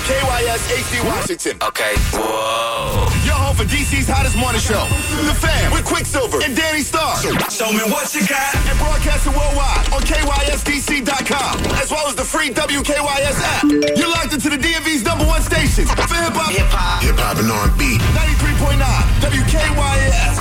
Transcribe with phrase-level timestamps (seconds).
[0.00, 1.60] WKYS HD Washington.
[1.60, 1.92] Okay.
[2.16, 3.04] Whoa.
[3.28, 4.80] Your home for DC's hottest morning show.
[5.28, 7.20] The Fam with Quicksilver and Danny Starr.
[7.52, 8.56] Show me what you got.
[8.64, 13.68] And broadcasting worldwide on KYSDC.com, as well as the free WKYS app.
[13.92, 16.48] You're locked into the DMV's number one station for hip hop.
[16.48, 17.04] Hip hop.
[17.04, 18.00] Hip hop and R&B.
[18.16, 18.80] 93.9
[19.20, 20.36] WKYS.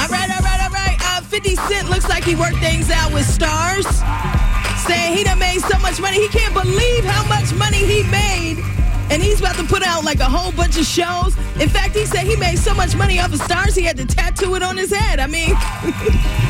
[0.00, 0.96] All right, all right, all right.
[1.04, 3.84] Uh, 50 Cent looks like he worked things out with Starz.
[4.88, 6.16] Saying he done made so much money.
[6.16, 8.75] He can't believe how much money he made.
[9.10, 11.36] And he's about to put out like a whole bunch of shows.
[11.60, 14.06] In fact, he said he made so much money off of Starz, he had to
[14.06, 15.20] tattoo it on his head.
[15.20, 15.54] I mean,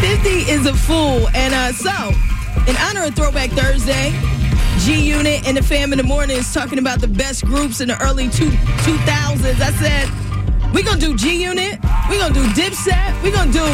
[0.00, 1.28] 50 is a fool.
[1.34, 2.12] And uh, so,
[2.66, 4.12] in honor of Throwback Thursday,
[4.80, 7.88] G Unit and the Fam in the Morning is talking about the best groups in
[7.88, 9.60] the early two, 2000s.
[9.60, 10.08] I said,
[10.72, 13.64] going to do G Unit, going to do Dipset, going to do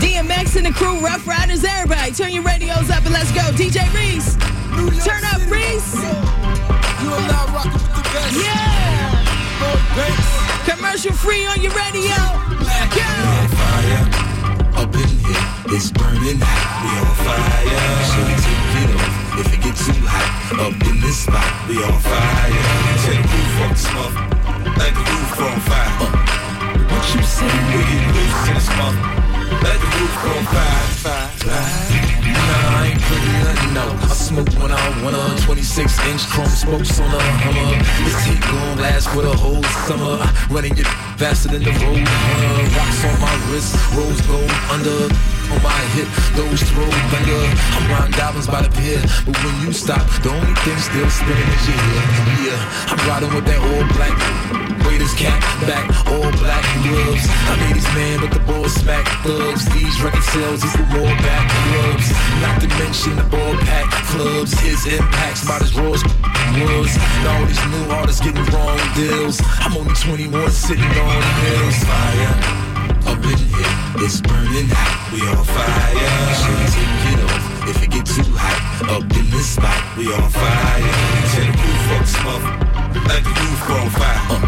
[0.00, 2.12] DMX and the crew, Ruff Ryders, everybody.
[2.12, 3.40] Turn your radios up and let's go.
[3.52, 4.36] DJ Reese,
[5.04, 5.94] turn up, Reese.
[7.02, 8.36] You are now rocking with the best.
[8.36, 8.76] Yeah.
[10.64, 12.16] Commercial free on your radio.
[12.92, 13.06] Go.
[13.56, 14.26] Fire
[14.76, 16.84] up in here, it's burning hot.
[16.84, 17.64] We on fire.
[18.10, 20.28] So take it off if it get too hot.
[20.60, 22.52] Up in this spot, we on fire.
[23.04, 24.16] Take the roof off the smoke,
[24.76, 25.92] like the roof on fire.
[26.00, 26.10] Uh,
[26.92, 27.48] what you say?
[27.72, 28.98] We get loose in the smoke,
[29.62, 30.86] like the roof on fire.
[31.04, 31.28] fire.
[31.44, 32.06] fire.
[32.46, 33.94] Nah, I ain't putting nothing out.
[34.10, 35.36] I smoke when I wanna.
[35.46, 37.78] 26 inch chrome spokes on a Hummer.
[38.04, 40.18] This heat gon' last for the whole summer.
[40.50, 40.86] Running it
[41.18, 42.02] faster than the road.
[42.76, 45.08] Rocks on my wrist, rose gold under.
[45.46, 47.42] On my hip, those throw thunder.
[47.78, 51.46] I'm riding diamonds by the pier, but when you stop, the only thing still spinning
[51.54, 52.02] is your ear.
[52.50, 54.16] Yeah, I'm riding with that all black.
[54.82, 57.26] Raiders cap back, all black gloves.
[57.46, 59.66] I made these man, but the ball smack thugs.
[59.70, 62.10] These record sales equal more back gloves.
[62.42, 64.50] Not to mention the ball pack clubs.
[64.58, 66.90] His impacts about as raw as was.
[67.22, 69.40] Now all these new artists getting wrong deals.
[69.62, 71.78] I'm only 21 sitting on the hills.
[71.84, 72.65] Fire
[73.16, 74.92] up in here, it's burning hot.
[75.12, 75.96] We on fire.
[76.36, 78.60] Should take it off if it get too hot.
[78.92, 80.84] Up in this spot, we on fire.
[81.32, 82.46] Tear the roof off smoke,
[83.08, 84.20] like the roof on fire.
[84.28, 84.40] Uh,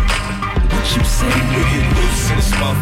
[0.68, 1.32] what you say?
[1.32, 2.80] We get loose in the smoke,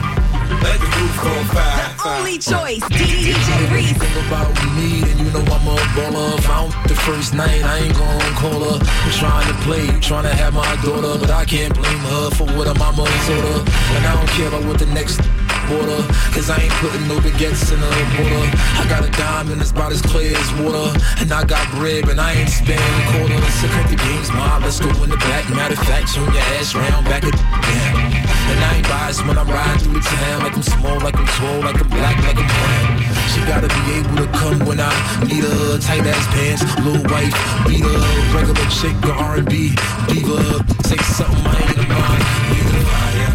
[0.64, 1.86] like the roof on fire.
[2.06, 3.94] Only choice, DJ Reese.
[3.94, 6.38] Think about me, and you know I'm a baller.
[6.38, 8.78] If I don't the first night, I ain't gon' call her.
[8.82, 12.46] I'm trying to play, trying to have my daughter, but I can't blame her for
[12.58, 13.60] what her mama told her.
[13.94, 15.20] And I don't care about what the next
[15.68, 16.00] border,
[16.32, 18.46] cause I ain't putting no baguettes in her border.
[18.78, 20.86] I got a diamond that's about as clear as water,
[21.20, 23.38] and I got bread, but I ain't spending a quarter.
[23.58, 25.48] So cut the games, mom, let's go in the back.
[25.50, 28.26] Matter of fact, turn your ass round back at damn.
[28.46, 30.42] And I ain't biased when I'm riding through the town.
[30.44, 33.06] Like I'm small, like I'm tall, like I'm black, like I'm brown.
[33.34, 34.92] She gotta be able to come when I
[35.26, 35.78] need her.
[35.78, 37.34] Tight ass pants, little wife,
[37.66, 37.98] beat her.
[38.32, 39.74] Regular chick, or R&B,
[40.08, 40.62] diva.
[40.86, 42.22] Say something I ain't mind.
[42.54, 43.32] Either fire,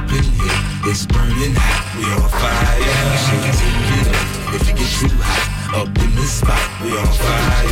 [0.00, 1.82] up in here, it's burning hot.
[1.96, 6.10] We on fire, she can take it up If it get too hot, up in
[6.14, 6.62] this spot.
[6.82, 7.66] We on fire,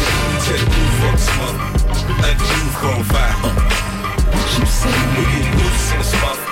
[0.44, 1.60] tear the roof the smoke.
[2.22, 3.36] Like the roof on fire.
[3.42, 3.54] Uh,
[4.30, 4.98] What you say?
[5.16, 6.49] We get loose in the smoke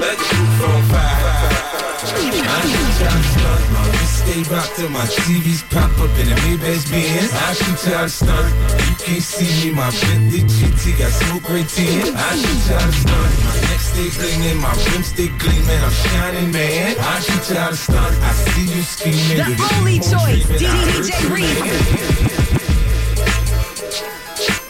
[0.00, 1.64] let roof on fire.
[2.04, 3.94] I shoot y'all stunt, man.
[4.06, 7.32] Stay rocked till my TVs pop up in the Maybach Benz.
[7.32, 8.54] I shoot y'all stunt.
[8.88, 12.14] You can't see me, my Bentley GT got smoke right in.
[12.14, 13.32] I shoot y'all stunt.
[13.44, 15.80] My neck stay gleaming, my rims stay gleaming.
[15.82, 16.96] I'm shining, man.
[16.98, 18.16] I shoot y'all stunt.
[18.22, 19.38] I see you scheming.
[19.38, 22.44] The only choice, DJ Reese.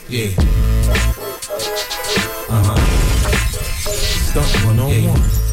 [0.08, 0.73] Yeah.
[4.34, 5.43] Stunt one on one.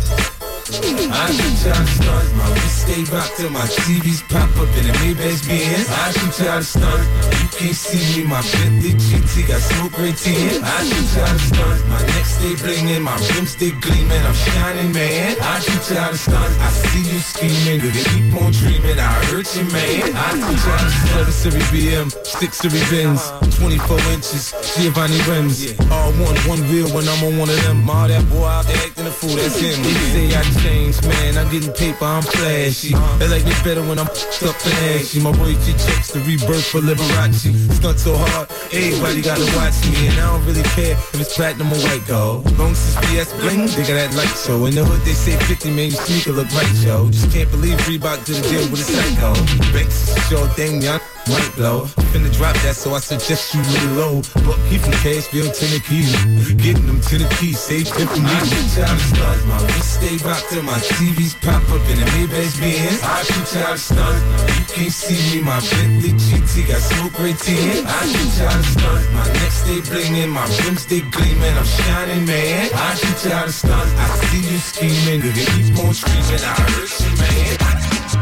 [0.71, 4.87] I shoot y'all to stunt, my wrist stay rocked till my TVs pop up in
[4.87, 5.89] the Maybach Benz.
[5.91, 7.03] I shoot y'all to stunt,
[7.43, 10.63] you can't see me, my Bentley GT got smoke right in.
[10.63, 14.23] I shoot y'all to stunt, my neck stay blingin', my rims stay gleamin'.
[14.23, 15.35] I'm shining, man.
[15.41, 19.51] I shoot y'all to stunt, I see you scheming, you keep on dreaming, I hurt
[19.51, 20.15] you, man.
[20.15, 23.19] I shoot y'all to stunt, Series BM, six Series Benz,
[23.59, 25.75] 24 inches, Giovanni rims.
[25.91, 27.89] All one, one wheel when I'm on one of them.
[27.89, 29.75] All that boy out there acting a fool, that's him.
[29.83, 31.37] They say I changed, man.
[31.37, 32.93] I'm getting paper, I'm flashy.
[33.19, 35.19] They like me better when I'm up and ashy.
[35.19, 37.49] My royalty checks the rebirth for Liberace.
[37.73, 40.07] Stunt so hard, everybody gotta watch me.
[40.07, 42.45] And I don't really care if it's platinum or white gold.
[42.57, 44.65] Long as BS bling, they got that light show.
[44.65, 47.09] In the hood, they say 50 man, your sneaker look right, yo.
[47.09, 49.33] Just can't believe Reebok did a deal with a psycho.
[49.73, 51.85] Banks, sure thing, young might blow.
[52.11, 54.21] Finna drop that, so I suggest you lay low.
[54.45, 56.07] But he from Cashville, Tennessee.
[56.55, 58.31] Getting them Tennessee, save them from me.
[58.31, 59.45] I shoot y'all to stunt.
[59.47, 62.99] My wrist stay rocked till my TVs pop up in the Maybach Benz.
[63.03, 64.19] I shoot y'all to stunt.
[64.51, 67.87] You can't see me, my Bentley GT got smoke right in.
[67.87, 69.03] I shoot y'all to stunt.
[69.15, 72.69] My neck stay blingin', my rims they gleamin', I'm shining, man.
[72.73, 76.53] I teach you to stunt, I see you scheming, you can keep on screaming, I
[76.67, 77.71] heard you, man.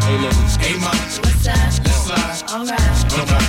[0.05, 0.91] Hey, ladies, hey, ma.
[0.93, 1.57] What's up?
[1.81, 2.29] Let's slide.
[2.53, 3.13] Alright.
[3.13, 3.48] Alright.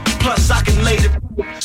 [0.21, 1.09] Plus, I can later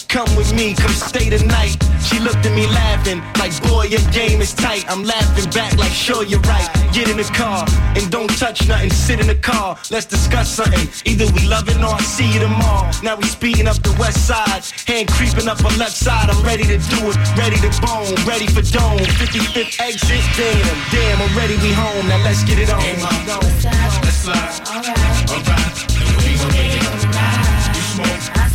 [0.08, 1.76] come with me, come stay the night.
[2.00, 4.84] She looked at me laughing, like, boy, your game is tight.
[4.88, 6.68] I'm laughing back, like, sure, you're right.
[6.92, 7.66] Get in the car
[7.96, 8.90] and don't touch nothing.
[8.90, 10.88] Sit in the car, let's discuss something.
[11.04, 12.90] Either we love it or I see you tomorrow.
[13.02, 16.30] Now we speeding up the west side, hand creeping up on left side.
[16.30, 19.04] I'm ready to do it, ready to bone, ready for dome.
[19.20, 22.08] 55th exit, damn, damn, I'm ready, we home.
[22.08, 22.80] Now let's get it on.
[22.80, 23.26] Hey, mom.
[23.26, 23.36] Go.
[23.36, 24.04] What's up?
[24.04, 24.64] Let's slide.
[24.64, 25.30] Alright.
[25.30, 26.75] Alright, we gon' get it on tonight.
[26.75, 26.75] You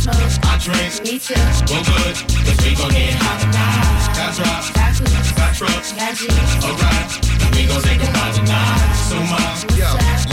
[0.02, 0.18] smoke,
[0.50, 0.92] I drink.
[1.06, 1.38] Me too.
[1.70, 4.02] Well, good, cause we gon' get hot tonight.
[4.18, 5.32] Got drops, Got cookies.
[5.38, 5.92] got trucks.
[5.94, 6.52] Got G's.
[6.66, 7.10] Alright,
[7.54, 8.94] we gon' take a ride tonight.
[9.06, 9.38] So, ma,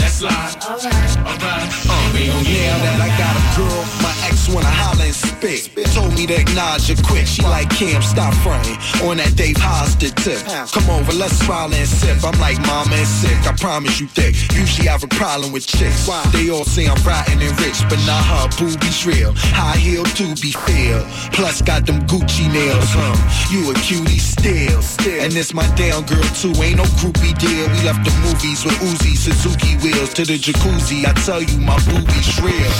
[0.02, 0.58] let's slide.
[0.66, 1.12] Alright.
[1.22, 4.70] Alright, uh, we gon' get Yeah, it that I got a girl, my ex wanna
[4.70, 5.70] holler and spit.
[5.94, 7.26] Told me to acknowledge it quick.
[7.26, 8.76] She like Cam, stop fronting
[9.06, 10.40] on that Dave Hosted tip.
[10.72, 12.22] Come over, let's smile and sip.
[12.24, 13.38] I'm like mama and sick.
[13.46, 14.34] I promise you thick.
[14.54, 16.08] Usually I have a problem with chicks.
[16.32, 19.32] They all say I'm rotten and rich, but not her boobies real.
[19.54, 21.02] High heel to be fair.
[21.32, 23.16] Plus got them Gucci nails, huh?
[23.50, 24.80] You a cutie still.
[25.20, 26.52] And this my down girl too.
[26.60, 27.66] Ain't no groupie deal.
[27.70, 31.04] We left the movies with Uzi, Suzuki wheels to the jacuzzi.
[31.06, 32.72] I tell you, my boobies real.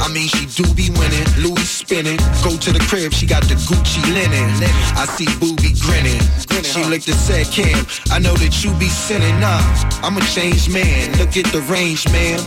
[0.00, 2.16] I mean, she do be winning, Louis spinning.
[2.42, 4.50] Go to the crib, she got the Gucci linen.
[4.96, 6.20] I see booby grinning.
[6.62, 9.40] She licked and said, Cam, I know that you be sinning.
[9.40, 9.60] Nah,
[10.02, 11.10] I'm a changed man.
[11.18, 12.38] Look at the range, man.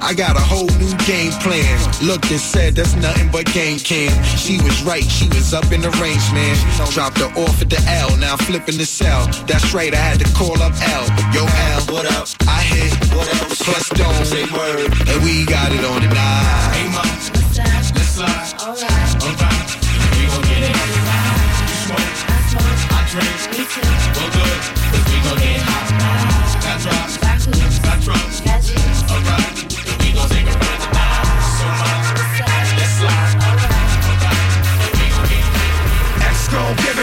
[0.00, 1.78] I got a whole new game plan.
[2.02, 4.10] Looked and said, that's nothing but game cam.
[4.24, 6.56] She was right, she was up in the range, man.
[6.90, 9.26] Dropped her off at the L, now flipping the cell.
[9.46, 11.04] That's right, I had to call up L.
[11.34, 12.26] Yo, L, what up?
[12.48, 13.62] I hit, what else?
[13.62, 16.72] Plus don't say word, and we got it on tonight.
[16.72, 17.37] Hey,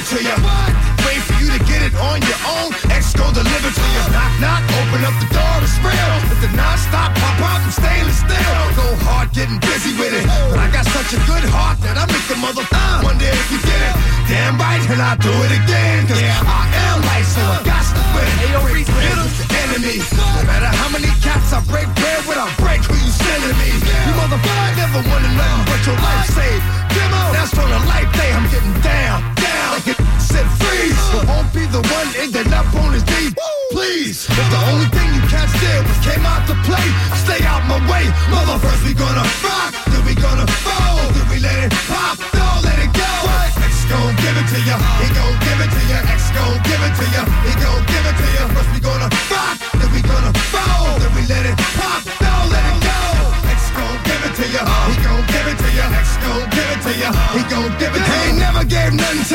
[0.05, 0.29] to you.
[1.05, 2.84] Wait for you to get it on your own.
[3.35, 4.03] X gon' deliver to you.
[4.15, 6.11] Knock, knock, open up the door, it's real.
[6.31, 8.55] With the non-stop pop out from stainless steel.
[8.79, 10.23] Go hard, getting busy with it.
[10.51, 13.47] But I got such a good heart that I make the mother uh, wonder if
[13.51, 13.93] you get it.
[14.31, 16.07] Damn right, and I do it again.
[16.07, 16.39] Cause yeah.
[16.47, 18.31] I am light, so I got to win.
[18.39, 19.97] Hey, yo, break bread with the enemy.
[20.15, 23.69] No matter how many cats I break bread with, I break who you sending me.
[23.83, 26.84] You motherfucker never wanted nothing but your life saved.
[26.95, 28.31] Demo, that's on a life day.
[28.31, 29.69] I'm getting down, down.
[29.75, 30.95] Like it said freeze.
[31.11, 33.35] But won't be the one ending up on his knees.
[33.71, 36.87] Please, if the only thing you cats did was came out to play,
[37.27, 38.05] stay out my way.
[38.31, 40.84] Mother, first we gonna rock, then we gonna fold,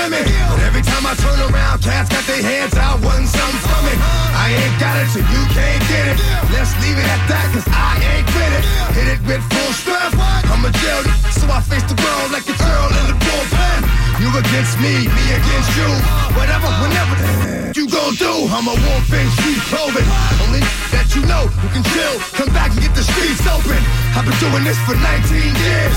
[0.01, 3.61] to me, but every time I turn around, cats got their hands out, wanting something
[3.61, 3.99] from it.
[4.33, 6.17] I ain't got it, so you can't get it.
[6.57, 8.65] Let's leave it at that, cause I ain't with it.
[8.97, 10.17] Hit it with full strength.
[10.49, 11.05] I'm a jail,
[11.37, 13.81] so I face the world like a girl in the bullpen.
[14.25, 15.91] You against me, me against you.
[16.33, 17.15] Whatever, whenever
[17.77, 20.09] you gon' do, I'm a wolf in sheep clothing.
[20.49, 20.65] Only
[20.97, 22.17] that you know who can chill.
[22.41, 23.81] Come back and get the streets open.
[24.17, 25.97] I've been doing this for 19 years.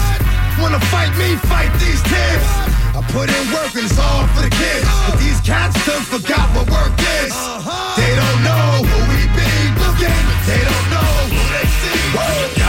[0.60, 2.73] Wanna fight me, fight these tears.
[3.10, 4.88] Put in work and it's all for the kids.
[5.10, 6.94] But these cats done forgot what work
[7.24, 7.32] is.
[7.34, 7.96] Uh-huh.
[8.00, 10.24] They don't know who we be looking.
[10.48, 12.63] They don't know who they see.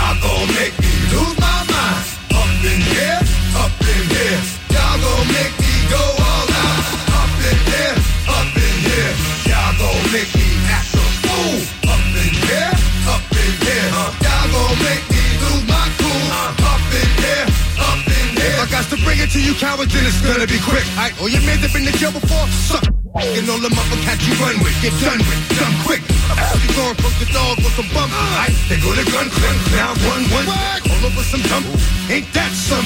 [19.45, 20.85] You cowards, then it's gonna be quick.
[20.97, 22.47] I, oh, you men that been to jail before?
[22.49, 23.04] Suck.
[23.15, 26.03] And all the mother cats you run with, get done with, done quick.
[26.03, 28.11] You going poke the dog with some bump.
[28.11, 29.55] Right, they go to gun click.
[29.71, 31.63] Now one, one, all over some dump.
[32.11, 32.83] Ain't that some?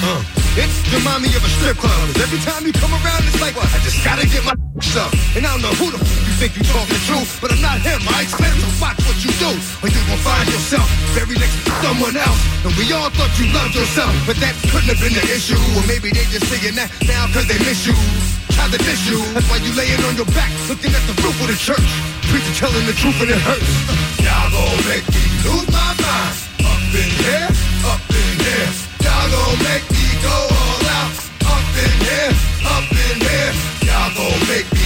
[0.60, 1.96] It's remind me of a strip club.
[2.12, 4.52] 'Cause every time you come around, it's like, I just gotta get my
[5.00, 5.12] up.
[5.32, 7.80] And I don't know who the f- you think you talking to, but I'm not
[7.80, 8.00] him.
[8.12, 9.48] I explain to watch what you do,
[9.80, 10.84] or you gon' find yourself
[11.16, 12.40] very next to someone else.
[12.68, 15.56] And we all thought you loved yourself, but that couldn't have been the issue.
[15.72, 17.96] Or maybe they just saying that now cause they miss you.
[18.58, 19.06] Tried to diss.
[19.34, 21.88] That's why you laying on your back, looking at the roof of the church.
[22.26, 23.70] Preacher telling the truth and it hurts.
[24.18, 26.34] Y'all gon' make me lose my mind.
[26.66, 27.48] Up in here,
[27.86, 28.70] up in here.
[29.06, 31.14] Y'all gon' make me go all out.
[31.54, 32.34] Up in here,
[32.66, 33.52] up in here.
[33.86, 34.77] Y'all gon' make me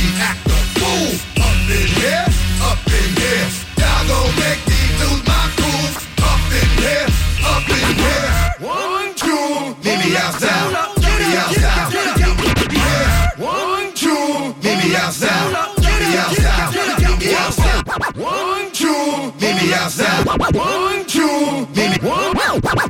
[20.53, 22.09] One, two, meet me.
[22.09, 22.37] One,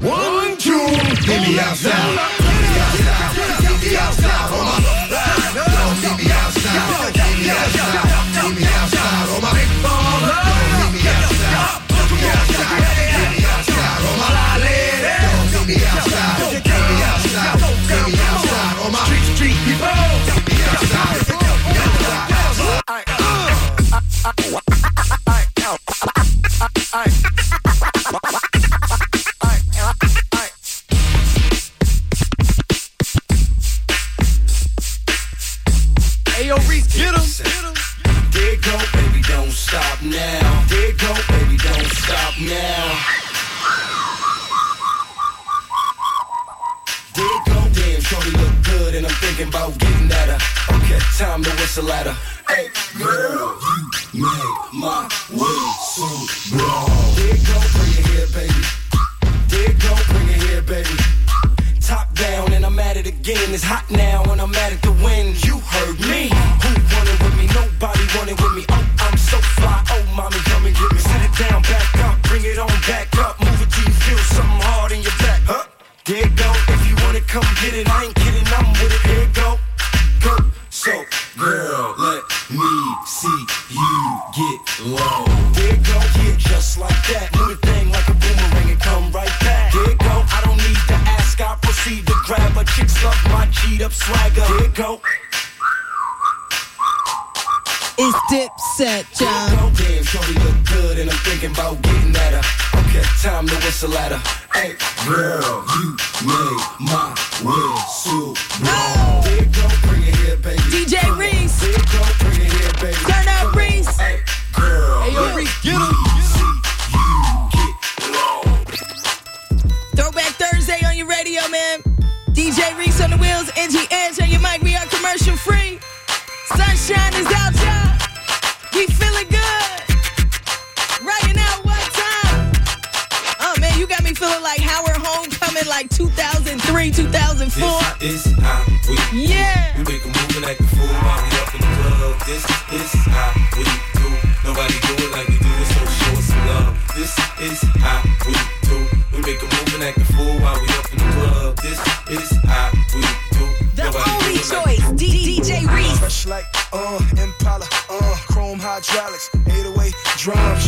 [0.02, 0.72] one, two,
[1.28, 2.16] meet me outside.
[2.16, 2.31] Meet
[63.72, 64.81] hot now and I'm at it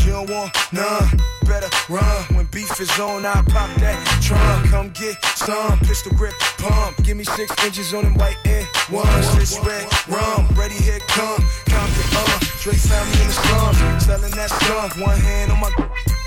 [0.04, 1.08] you don't want none.
[1.46, 3.24] Better run when beef is on.
[3.24, 4.70] I pop that trunk.
[4.70, 7.02] Come get some pistol grip pump.
[7.04, 9.36] Give me six inches on them white air ones.
[9.36, 11.42] This red rum, ready here come.
[11.66, 14.96] Compton, uh, Dre found me in the slums, selling that skunk.
[14.98, 15.70] One hand on my,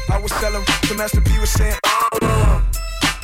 [0.10, 0.64] I was selling.
[0.88, 2.62] The Master P was saying, uh,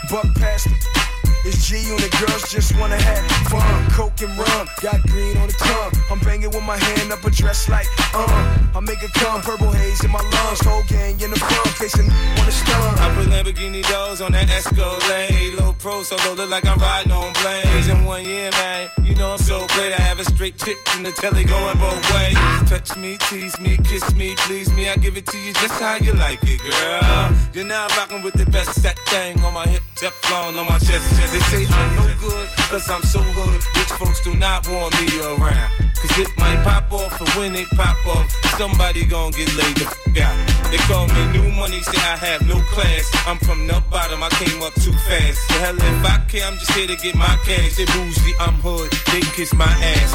[0.10, 1.02] buck past it.
[1.46, 3.20] It's G on the girls just wanna have
[3.52, 3.90] fun.
[3.92, 5.92] Coke and rum, got green on the tongue.
[6.10, 8.72] I'm banging with my hand up a dress like, uh.
[8.74, 10.62] I make it come, purple haze in my lungs.
[10.62, 12.98] Whole gang in the front, facing on the stun.
[12.98, 15.60] I put Lamborghini doors on that Escalade.
[15.60, 17.90] Low pro, so low look like I'm riding on planes.
[17.90, 19.92] In one year, man, you know I'm so great.
[19.92, 22.38] I have a straight chick in the telly going both ways.
[22.70, 24.88] Touch me, tease me, kiss me, please me.
[24.90, 27.36] I give it to you just how you like it, girl.
[27.54, 31.04] You're now rocking with the best set thing on my hip, Teflon on my chest.
[31.34, 33.58] They say I'm no good, cause I'm so hood.
[33.74, 35.72] Rich folks do not want me around.
[35.98, 39.90] Cause it might pop off, and when it pop off, somebody gon' get laid the
[39.90, 40.70] f out.
[40.70, 43.10] They call me new money, say I have no class.
[43.25, 45.42] I'm from the bottom, I came up too fast.
[45.50, 47.78] The hell if I care, I'm just here to get my cash.
[47.78, 50.13] They bougie, I'm hood, they kiss my ass.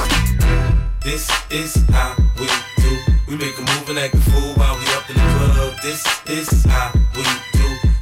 [1.03, 2.47] This is how we
[2.79, 2.95] do.
[3.27, 5.83] We make a move and act a fool while we up in the club.
[5.83, 7.58] This is how we do.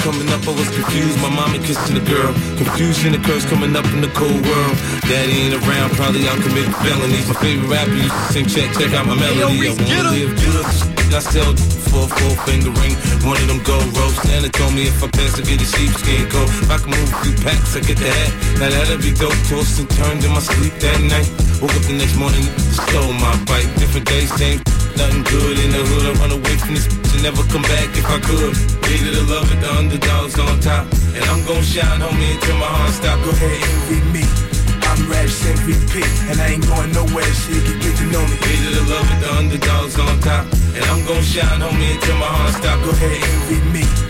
[0.00, 1.20] Coming up, I was confused.
[1.20, 2.32] My mommy kissing the girl.
[2.56, 4.74] Confusion occurs coming up in the cold world.
[5.04, 7.28] Daddy ain't around, probably out committing felonies.
[7.28, 9.44] My favorite rapper used to sing, check, check out my melody.
[9.44, 10.64] I Reese, get wanna live good.
[11.12, 11.52] I sell
[11.92, 12.96] for a four finger ring.
[13.28, 14.24] One of them gold ropes.
[14.24, 16.48] Nana told me if I pass, I get a sheepskin coat.
[16.48, 18.32] If I can move a few packs, I get the hat.
[18.56, 19.36] Now that'll be dope.
[19.52, 21.28] Tossed and turned in my sleep that night.
[21.60, 23.68] Woke up the next morning, stole my bike.
[23.76, 24.64] Different days, same.
[25.00, 26.04] Nothing good in the hood.
[26.04, 28.52] I run away from this bitch and never come back if I could.
[28.84, 30.84] Hated to love it, the underdogs on top.
[31.16, 33.16] And I'm gon' shine, homie, until my heart stop.
[33.24, 34.24] Go ahead, envy me.
[34.84, 38.36] I'm Raps MVP, and I ain't going nowhere so you can get to know me.
[38.44, 40.44] Hated to love it, the underdogs on top.
[40.76, 42.76] And I'm gon' shine, homie, until my heart stop.
[42.84, 44.09] Go ahead, envy me.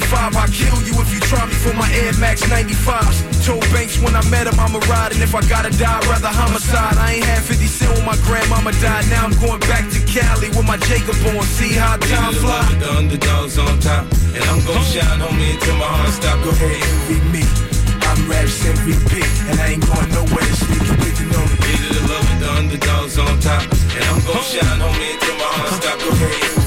[0.00, 3.44] 95, I'll kill you if you try me for my Air Max 95s.
[3.44, 6.06] Told Banks when I met him, I'm a ride, and if I gotta die, I'd
[6.08, 6.96] rather homicide.
[6.96, 10.48] I ain't had 50 cent when my grandmama died, now I'm going back to Cali
[10.56, 11.44] with my Jacob on.
[11.44, 12.64] See how time fly.
[12.80, 14.08] the underdogs on top.
[14.32, 16.38] And I'm gon' shine, homie, until my heart stop.
[16.44, 17.44] Go ahead, envy me.
[18.08, 19.20] I'm Raps MVP,
[19.52, 21.56] and I ain't going nowhere so you can get to know me.
[21.60, 23.62] Hated to love it, the underdogs on top.
[23.68, 25.98] And I'm gon' shine, on me until my heart stop.
[26.00, 26.59] Go ahead,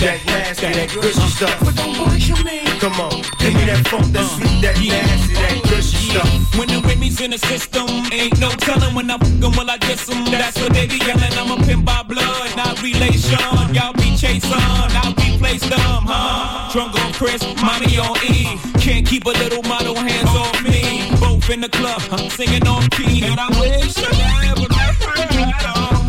[0.00, 1.28] that nasty, that gushy uh-huh.
[1.28, 1.58] stuff.
[1.64, 2.62] but don't bullshit me.
[2.78, 4.92] Come on, give me that funk, that sweet, that uh-huh.
[4.92, 6.58] nasty, that gushy stuff.
[6.58, 10.08] When the Remy's in the system, ain't no telling when I'm fucking will I diss
[10.10, 10.24] 'em.
[10.26, 11.32] That's what they be yelling.
[11.34, 13.38] I'm a pimp by blood, not relation.
[13.74, 16.72] Y'all be chasing, I'll replace them, huh?
[16.72, 18.58] Drunk on Chris, mommy on E.
[18.80, 21.10] Can't keep a little model hands off me.
[21.20, 23.24] Both in the club, huh, singing on key.
[23.24, 25.17] And I wish I never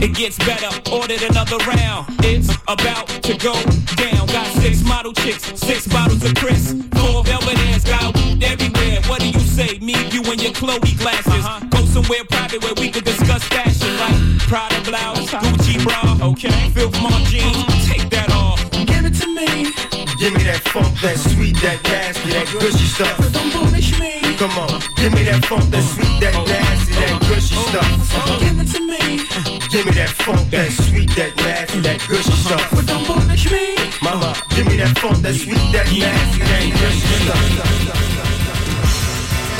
[0.02, 2.08] it gets better, ordered another round.
[2.24, 3.54] It's about to go
[3.96, 4.28] down.
[4.28, 6.74] Got six model chicks, six bottles of Chris.
[6.96, 9.02] Four velvet ass got weed everywhere.
[9.08, 9.80] What do you say?
[9.80, 11.46] Me, you, and your Chloe glasses.
[11.46, 11.66] Uh-huh.
[11.70, 15.46] Go somewhere private where we can discuss fashion like Prada blouse, uh-huh.
[15.46, 16.28] Gucci bra.
[16.30, 17.94] Okay, Filth Mark jeans, uh-huh.
[17.94, 18.60] take that off.
[18.72, 19.72] Give it to me,
[20.20, 23.18] Give me that funk, that sweet, that nasty, that gushy stuff.
[23.18, 24.20] but don't punish me.
[24.38, 26.46] Come on, give me that funk, that sweet, that oh.
[26.46, 27.68] nasty, that gushy oh.
[27.72, 28.40] stuff.
[28.40, 32.58] Give it to me, Give me that funk, that sweet, that nasty, that gushy uh-huh.
[32.58, 32.74] stuff.
[32.74, 33.78] but don't punish me.
[34.02, 37.38] Mama, give me that funk, that sweet, that nasty, that gushy stuff.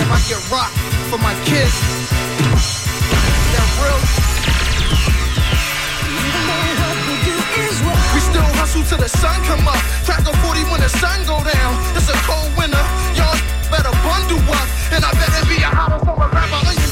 [0.02, 0.74] If I get rock
[1.14, 1.78] for my kids,
[3.54, 4.02] that real.
[8.10, 9.78] We still hustle till the sun come up.
[10.10, 11.72] Track a 40 when the sun go down.
[11.94, 12.82] It's a cold winter.
[13.14, 13.38] Y'all
[13.70, 14.66] better bundle up.
[14.90, 16.89] And I better be a hotter summer rapper.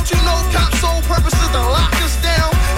[0.00, 2.69] Don't you know cops' sole purpose is to lock us down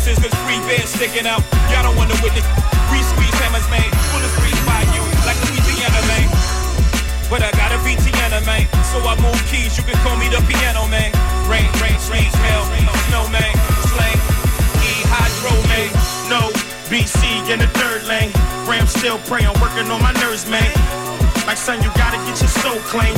[0.00, 1.42] witnesses, cause free bears sticking out.
[1.68, 2.44] Y'all don't wanna witness.
[2.88, 3.84] Free squeeze hammers, man.
[4.12, 5.02] Bullets breeze by you.
[5.28, 6.28] Like Louisiana, man.
[7.28, 8.64] But I got a VTN Indiana, man.
[8.90, 11.12] So I move keys, you can call me the piano, man.
[11.46, 12.64] Rain, rain, sleet, hell,
[13.08, 13.52] snow, man.
[13.92, 14.18] Slang,
[14.82, 15.88] E, hydro, man.
[16.32, 16.48] No,
[16.88, 18.32] BC in the third lane.
[18.66, 20.72] Ram still pray, I'm working on my nerves, man.
[21.46, 23.14] Like son, you gotta get your soul clean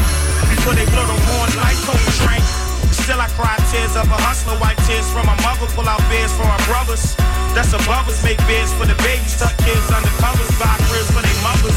[0.51, 2.62] before they blow the horn like Coltrane.
[3.03, 6.31] Still I cry tears of a hustler, wipe tears from my mother, pull out beers
[6.39, 7.19] for our brothers.
[7.51, 11.19] That's above us, make beds for the babies, tuck kids under covers, buy cribs for
[11.19, 11.75] their mothers.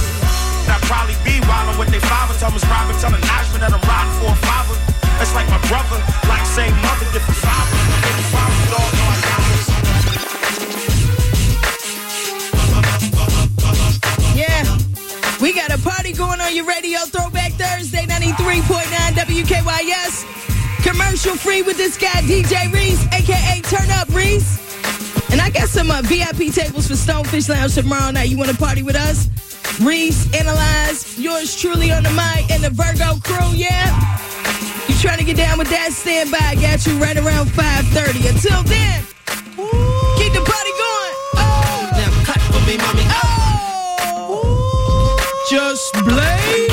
[0.69, 4.29] That probably be wildin' with their father, Thomas Robin, telling Ashman that I'm riding for
[4.29, 4.77] a father.
[5.17, 5.97] That's like my brother,
[6.29, 7.73] like same mother, different father.
[7.73, 8.45] Different.
[15.41, 18.61] We got a party going on your radio Throwback Thursday 93.9
[19.17, 20.54] WKYS.
[20.85, 24.61] Commercial free with this guy DJ Reese, aka Turn Up Reese.
[25.31, 28.29] And I got some uh, VIP tables for Stonefish Lounge tomorrow night.
[28.29, 29.27] You want to party with us?
[29.81, 33.89] Reese, Analyze, yours truly on the mic, and the Virgo crew, yeah?
[34.87, 35.91] You trying to get down with that?
[35.91, 36.37] Stand by.
[36.39, 38.29] I got you right around 5.30.
[38.29, 39.01] Until then,
[40.21, 41.13] keep the party going.
[41.41, 43.03] Oh, Now clap for me, mommy.
[43.09, 44.37] oh.
[45.49, 46.64] Just blaze.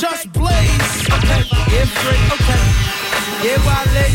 [0.00, 0.90] Just blaze.
[1.12, 2.62] Okay, yeah, straight, okay.
[3.44, 4.06] Yeah, Wale.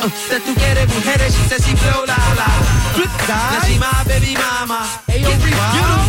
[0.00, 2.48] Uh, that tú quieres mujeres, she said she blow la la.
[2.92, 3.80] Flip Now she side.
[3.80, 4.84] my baby mama.
[5.08, 6.08] Ayo, Reese, get 'em.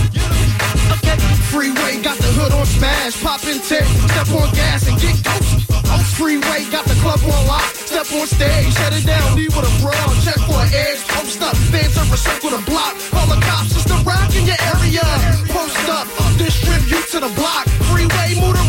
[0.99, 1.17] Okay.
[1.51, 5.67] Freeway got the hood on smash, pop in tech, step on gas and get ghost.
[5.91, 9.67] Off freeway got the club on lock, step on stage, shut it down, leave with
[9.67, 13.39] a brawl, check for an edge, post up, fans over circle the block, all the
[13.47, 15.03] cops just a rock in your area.
[15.51, 18.60] Post up, distribute to the block, freeway move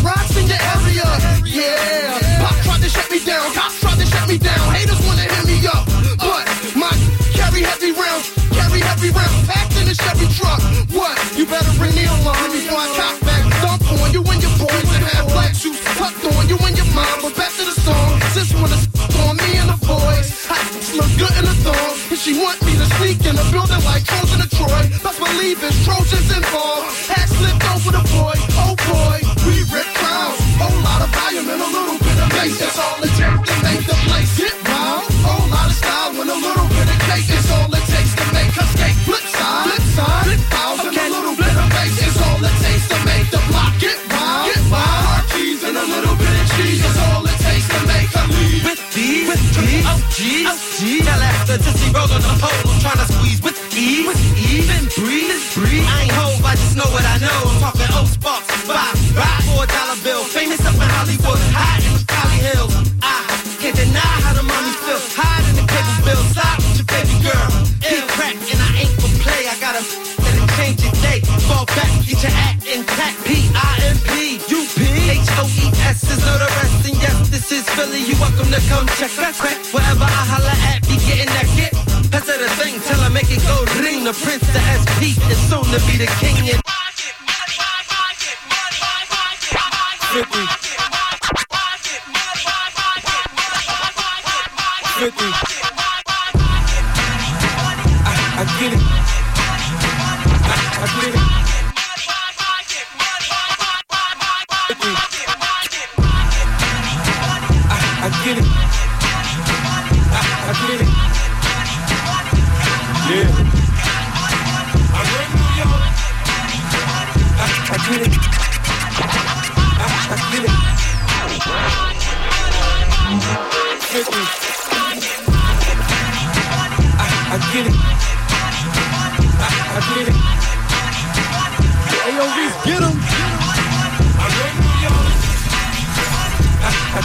[9.03, 10.61] carry heavy rounds, packed in a Chevy truck.
[10.91, 11.17] What?
[11.37, 15.03] You better the alarm before I cock back, dump on you and your boys and
[15.03, 17.19] have black shoes tucked on you and your mom.
[17.21, 18.87] But back to the song, sis wanna s-
[19.27, 20.27] on me and the boys.
[20.49, 20.59] I
[20.95, 24.03] look good in the thong, and she want me to sneak in the building like
[24.05, 24.83] Trojan and Troy.
[25.03, 26.87] Best believe it's Trojans involved.
[27.11, 30.39] Hat slipped over the boy, oh boy, we rip crowds.
[30.61, 32.57] Whole lot of volume and a little bit of bass.
[32.59, 34.32] That's all it takes to make the place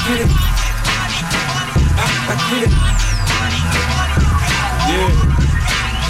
[0.09, 0.13] I,
[2.29, 2.73] I get it.
[4.89, 5.11] Yeah.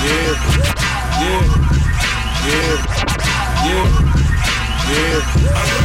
[0.04, 0.30] Yeah.
[1.20, 1.42] Yeah.
[2.46, 2.74] Yeah.
[3.66, 4.07] Yeah.
[4.88, 5.20] Yeah.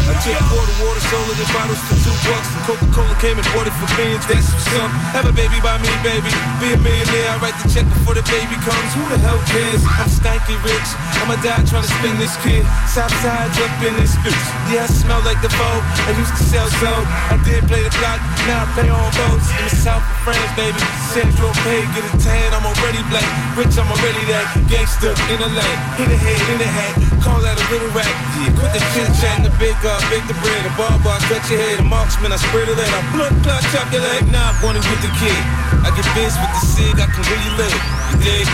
[0.04, 2.48] I took water, water, sold it in bottles for two bucks.
[2.68, 4.24] Coca-Cola came and bought it for millions.
[4.28, 4.92] That's what's up.
[5.16, 6.32] Have a baby by me, baby.
[6.60, 7.36] Be a millionaire.
[7.36, 8.90] I write the check before the baby comes.
[8.96, 9.84] Who the hell cares?
[9.84, 10.90] I'm stanky rich.
[11.24, 12.64] I'ma die trying to spin this kid.
[12.88, 14.44] Southside up in this bitch.
[14.72, 15.80] Yeah, I smell like the foe.
[16.08, 17.04] I used to sell soap.
[17.32, 18.20] I did play the block.
[18.48, 19.48] Now I play on boats.
[19.56, 20.80] In the south of France, baby.
[21.14, 22.58] Central pay, get a tan.
[22.58, 23.30] I'm already black.
[23.54, 24.50] Rich, I'm already that.
[24.66, 25.80] Gangster in the lane.
[25.94, 26.98] Hit a head, in the hat.
[27.22, 28.10] Call that a little rap.
[28.42, 30.66] Yeah, quit the chit chat the big up, big the bread.
[30.66, 31.78] A bar bar, cut your head.
[31.78, 32.90] A marksman, I spread it out.
[32.90, 34.26] I blood clot, chop your leg.
[34.34, 35.38] Now I'm wanting with the kid.
[35.86, 37.82] I get biz with the sig, I can really live.
[38.10, 38.48] You dig?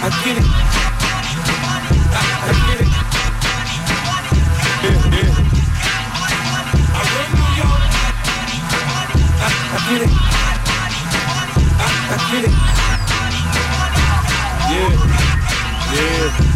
[0.00, 0.87] I get it.
[9.88, 10.12] Get it.
[11.80, 12.54] I, get it.
[14.68, 14.92] Yeah.
[15.96, 16.48] Yeah.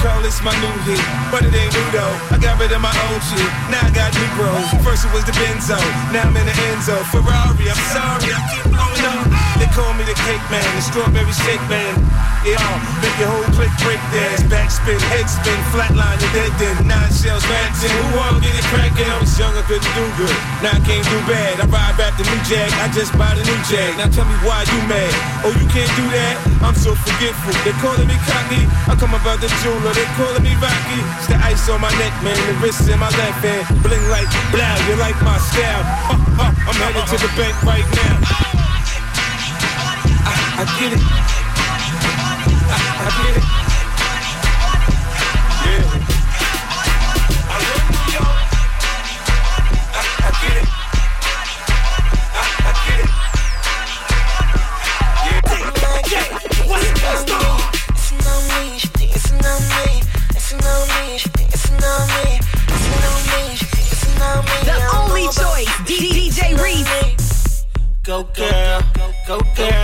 [0.00, 2.14] Call this my new hit, but it ain't new though.
[2.30, 3.50] I got rid of my old shit.
[3.68, 4.84] Now I got new bros.
[4.84, 5.76] First it was the Benzo,
[6.12, 6.96] now I'm in the Enzo.
[7.10, 9.37] Ferrari, I'm sorry, I keep blowing up.
[9.78, 11.94] Call me the cake man, the strawberry shake man.
[12.42, 12.58] Yeah,
[12.98, 16.74] make your whole click break dance, backspin, head spin, flatline, your dead then.
[16.82, 17.86] Nine shells, Madsen.
[17.86, 19.06] Who wanna get it crackin'?
[19.06, 20.34] I was young, I couldn't do good.
[20.66, 21.62] Now I can't do bad.
[21.62, 23.94] I ride back the new Jag, I just buy the new Jag.
[24.02, 25.14] Now tell me why you mad?
[25.46, 26.34] Oh, you can't do that?
[26.58, 27.54] I'm so forgetful.
[27.62, 28.66] They calling me cocky.
[28.90, 30.98] I come about the jeweler, they calling me Rocky.
[31.22, 33.62] It's the ice on my neck, man, the wrist in my left hand.
[33.86, 35.86] Bling like blow, you like my style.
[36.10, 36.18] Uh,
[36.50, 38.47] uh, I'm headed to the bank right now.
[40.76, 41.00] Get it.
[41.00, 43.44] I, I get it.
[45.64, 45.82] Yeah.
[47.50, 48.38] I run New York.
[49.94, 50.68] I, I get it.
[52.34, 53.10] I, I get it.
[56.12, 56.28] Yeah.
[56.68, 57.58] What's the star?
[64.64, 67.64] The only choice, DJ Reese.
[68.04, 68.80] Go girl,
[69.26, 69.77] go girl,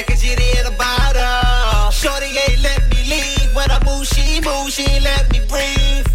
[0.00, 1.90] like a genie in a bottle.
[1.90, 6.06] Shorty ain't let me leave when I move, she move, she let me breathe.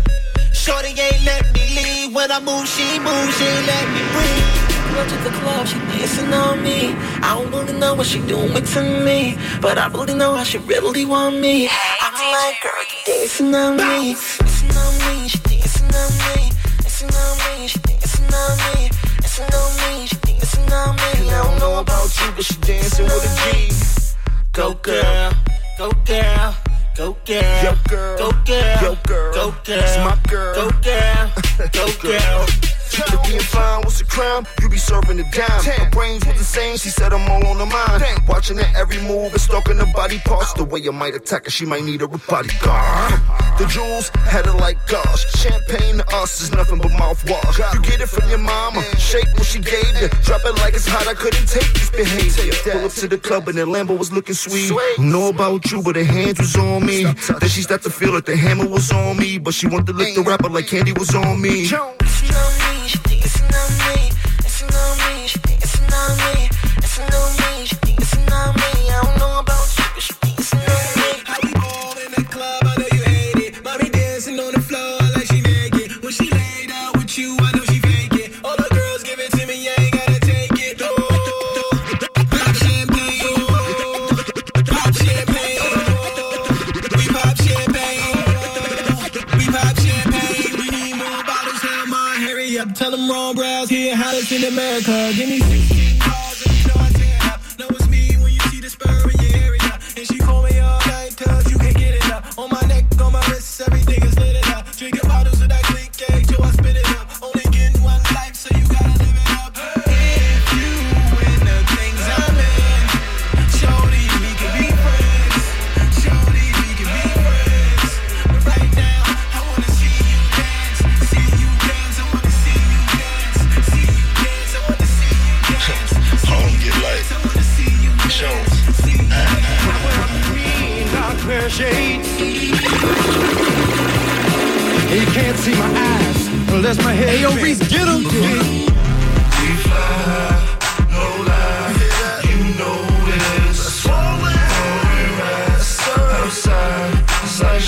[0.53, 4.57] Shorty ain't let me leave when I move, she move, she let me breathe.
[4.95, 6.95] Go to the club, she dancing on me.
[7.21, 10.57] I don't really know what she doing to me, but I really know how she
[10.57, 11.69] really want me.
[12.01, 17.13] I'm like, girl, you dancing on me, dancing on me, she dancing on me, dancing
[17.13, 18.89] on me, she dancing on me,
[19.21, 21.29] dancing on me, she dancing on me.
[21.29, 23.74] I don't know about you, but she dancing with a G.
[24.55, 25.33] Go girl,
[25.77, 26.34] go girl.
[35.31, 35.85] Be serving the dime.
[35.85, 38.27] Her brains was the same, she said I'm all on her mind.
[38.27, 40.53] Watching her every move and stalking her body parts.
[40.53, 43.13] The way I might attack her, she might need a bodyguard.
[43.57, 45.25] The jewels had her like gosh.
[45.39, 47.73] Champagne to us is nothing but mouthwash.
[47.73, 50.09] You get it from your mama, shake what she gave you.
[50.23, 52.53] Drop it like it's hot, I couldn't take this behavior.
[52.71, 54.71] Pull up to the club and the Lambo was looking sweet.
[54.99, 57.03] Know about you, but her hands was on me.
[57.03, 59.37] Then she started to feel like the hammer was on me.
[59.37, 61.67] But she wanted to lick the rapper like candy was on me.
[61.67, 62.04] Dancing on me,
[94.47, 94.94] America.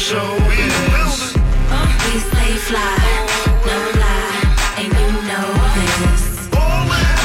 [0.07, 0.23] We stay
[2.63, 2.95] fly,
[3.67, 6.47] no lie, and you know this.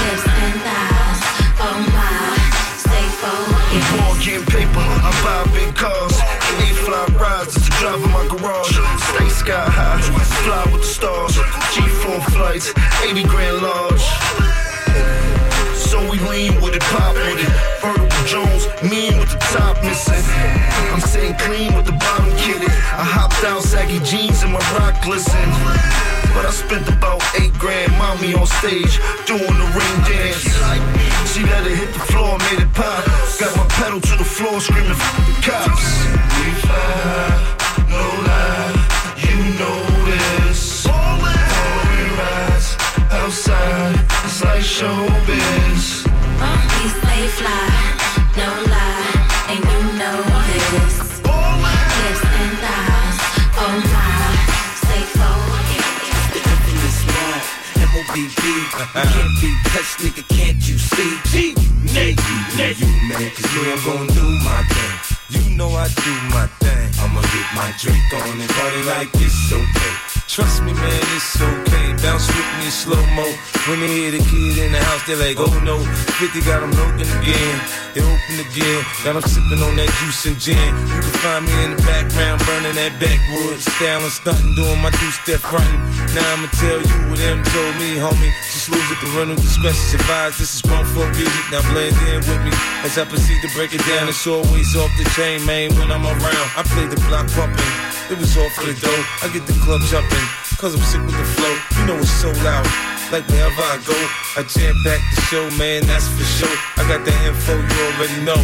[0.02, 1.20] Hips and thighs,
[1.62, 2.10] oh my,
[2.82, 3.86] stay focused.
[3.94, 6.18] Ball getting paper, I buy big cars.
[6.82, 8.74] Fly rides, just to drive in my garage.
[9.14, 10.00] Stay sky high,
[10.42, 11.36] fly with the stars.
[11.70, 12.74] G4 flights,
[13.06, 13.51] 80 grand
[23.82, 25.48] saggy jeans and my rock glisten.
[26.34, 30.42] But I spent about eight grand, mommy on stage, doing the ring dance.
[31.32, 33.04] She let it hit the floor, made it pop.
[33.40, 35.86] Got my pedal to the floor, screaming, F the cops.
[36.38, 37.32] we fly,
[37.94, 38.72] no lie,
[39.24, 40.86] you know this.
[40.86, 42.76] Foreign rides
[43.10, 46.06] outside, it's like showbiz.
[46.78, 48.01] We stay fly,
[58.22, 61.54] You can't be touched, nigga, can't you see?
[61.92, 62.20] Nate,
[62.56, 62.78] Nate.
[62.78, 65.50] You man, cause me, I'm gon' do my thing.
[65.50, 66.88] You know I do my thing.
[67.02, 70.21] I'ma get my drink on and party like it's okay.
[70.32, 71.92] Trust me, man, it's okay.
[72.00, 73.28] Bounce with me in slow mo.
[73.68, 75.76] When they hear the kid in the house, they're like, oh no.
[76.16, 77.56] 50 got them looking again.
[77.92, 78.80] They open again.
[79.04, 80.56] Got them sipping on that juice and gin.
[80.56, 83.60] You can find me in the background, burning that backwood.
[83.60, 85.84] Styling, stunting, doing my two step frontin'.
[86.16, 88.32] Now I'ma tell you what them told me, homie.
[88.56, 90.40] Just lose it, the parental discretion advised.
[90.40, 91.44] This is grown for music.
[91.52, 92.56] Now blend in with me
[92.88, 94.08] as I proceed to break it down.
[94.08, 96.48] It's always off the chain, man, when I'm around.
[96.56, 97.91] I play the block pumping.
[98.12, 99.04] It was all for the dough.
[99.24, 100.26] I get the club jumping,
[100.60, 101.56] cause I'm sick with the flow.
[101.80, 102.68] You know it's so loud.
[103.08, 103.96] Like wherever I go,
[104.36, 106.56] I jam back the show, man, that's for sure.
[106.76, 108.36] I got the info, you already know.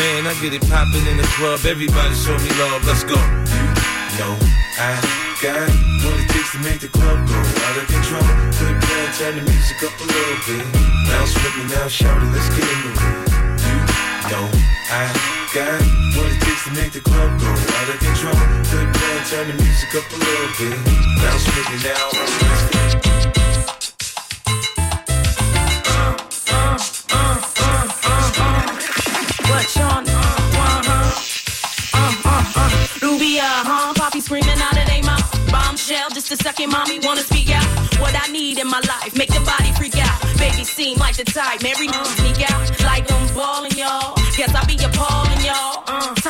[0.00, 1.60] Man, I get it poppin' in the club.
[1.68, 3.20] Everybody show me love, let's go.
[3.52, 4.32] You know
[4.80, 4.96] I
[5.44, 5.68] got
[6.08, 8.24] what it takes to make the club go out of control.
[8.64, 10.64] Good plan, turn the music up a little bit.
[11.12, 13.28] Bounce with me now, shout it, let's get into it.
[13.60, 13.76] You
[14.32, 14.48] know
[14.88, 15.04] I
[15.52, 15.84] got
[16.16, 18.38] what it to make the club go out of control.
[18.70, 20.78] Good plan, turn the music up a little bit.
[21.18, 22.06] Bounce with me now,
[29.50, 29.76] What.
[29.76, 30.14] Uh,
[32.24, 32.78] uh, uh.
[33.02, 33.94] Ruby, uh-huh.
[33.96, 35.50] Poppy screaming out of they mouth.
[35.50, 37.66] Bombshell, just a second, mommy wanna speak out.
[37.98, 40.22] What I need in my life, make the body freak out.
[40.38, 42.04] Baby seem like the type, Mary uh.
[42.04, 42.70] sneak out.
[42.84, 44.14] Like I'm balling, y'all.
[44.36, 45.71] Guess I'll be appalling, y'all.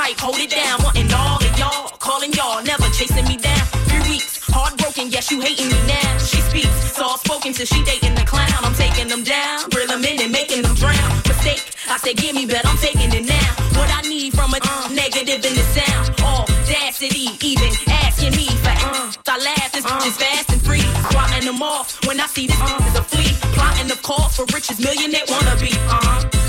[0.03, 1.87] Uh, hold it down, wanting all of y'all.
[2.03, 3.63] Calling y'all, never chasing me down.
[3.87, 6.19] Three weeks, heartbroken, yes, you hating me now.
[6.19, 8.51] She speaks, soft spoken till she dating the clown.
[8.67, 11.07] I'm taking them down, grill them in and making them drown.
[11.31, 13.51] Mistake, I said, give me, but I'm taking it now.
[13.79, 16.19] What I need from a uh, negative in the sound.
[16.19, 17.71] Audacity, even
[18.03, 20.83] asking me for uh, I laugh, this bitch is fast and free.
[21.15, 23.39] Swatting them off when I see this uh, is a flea.
[23.55, 25.71] Plotting the call for riches, millionaire wanna be.
[25.71, 26.42] Uh-huh.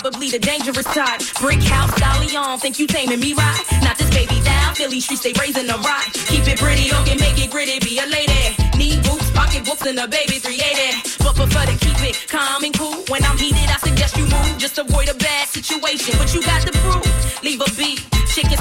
[0.00, 1.20] Probably the dangerous type.
[1.40, 3.62] Brick house, dolly on, think you taming me right?
[3.82, 6.10] Not this baby down, Philly streets, they raising the right.
[6.26, 8.56] Keep it pretty, don't get make it gritty, be a lady.
[8.76, 11.22] Need boots, pocket books, and a baby 380.
[11.22, 13.04] But prefer to keep it calm and cool.
[13.06, 14.58] When I'm heated, I suggest you move.
[14.58, 16.18] Just avoid a bad situation.
[16.18, 17.44] But you got the proof.
[17.44, 18.13] Leave a beat.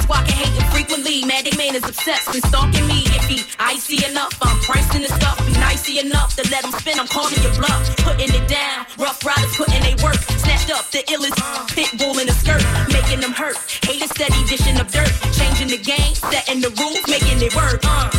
[0.04, 1.24] Squawking, hating frequently.
[1.24, 3.08] Maddie man is obsessed and stalking me.
[3.16, 5.40] If he icy enough, I'm pricing the stuff.
[5.48, 7.00] Be nicey enough to let him spin.
[7.00, 7.80] I'm calling your bluff.
[8.04, 8.86] Putting it down.
[9.00, 10.20] Ruff Ryders putting they work.
[10.44, 11.40] Snatched up the illest
[11.72, 12.60] pit bull in a skirt.
[12.92, 13.56] Making them hurt.
[13.88, 15.08] Haters steady dishing up dirt.
[15.40, 16.14] Changing the game.
[16.16, 17.00] Setting the rules.
[17.08, 17.80] Making it work.
[17.88, 18.12] Uh.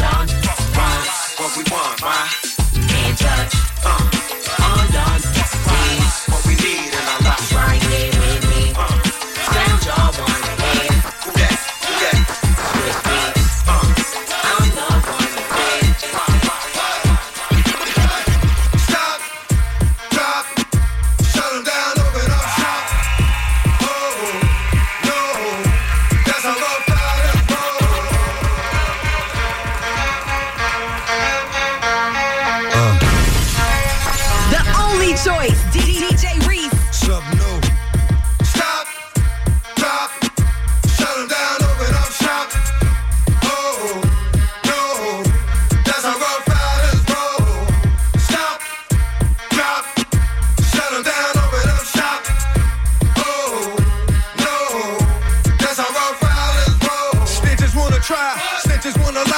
[0.00, 0.24] y'all
[0.80, 1.08] want?
[1.36, 2.24] What we want, why?
[2.88, 3.77] Can't touch.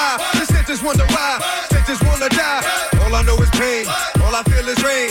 [0.01, 2.63] Snitches the snitches wanna ride, snitches wanna die.
[3.03, 3.87] All I know is pain,
[4.23, 5.11] all I feel is rain.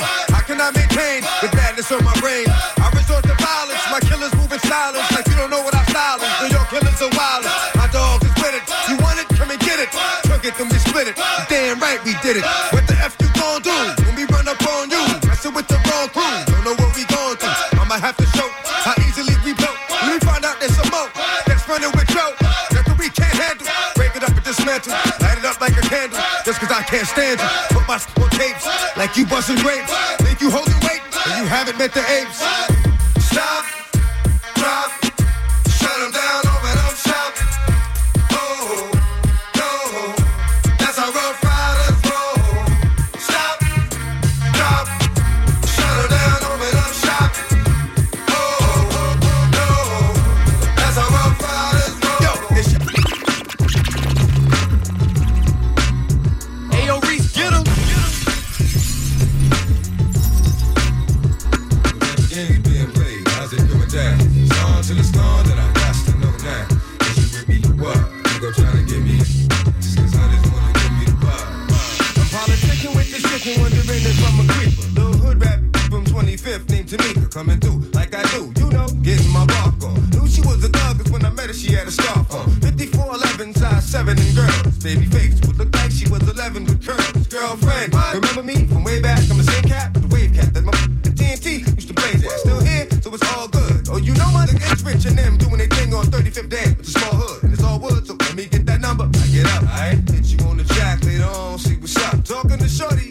[0.60, 2.44] I maintain the badness on my brain?
[2.84, 5.88] I resort to violence, my killers move in silence, like you don't know what I'm
[5.88, 6.28] styling.
[6.44, 7.48] New York killers are wild.
[7.80, 8.68] My dog is with it.
[8.92, 9.28] You want it?
[9.40, 9.88] Come and get it.
[10.28, 11.16] Took it, then we split it.
[11.48, 12.46] Damn right we did it.
[27.38, 28.66] Put my on tapes
[28.98, 29.94] like you busting grapes.
[30.18, 32.99] Think you holding weight, and you haven't met the apes.
[96.80, 99.04] It's a small hood and it's all wood, so let me get that number.
[99.04, 100.10] I get up, alright?
[100.10, 102.24] Hit you on the jack later on, see what's up.
[102.24, 103.09] Talking to Shorty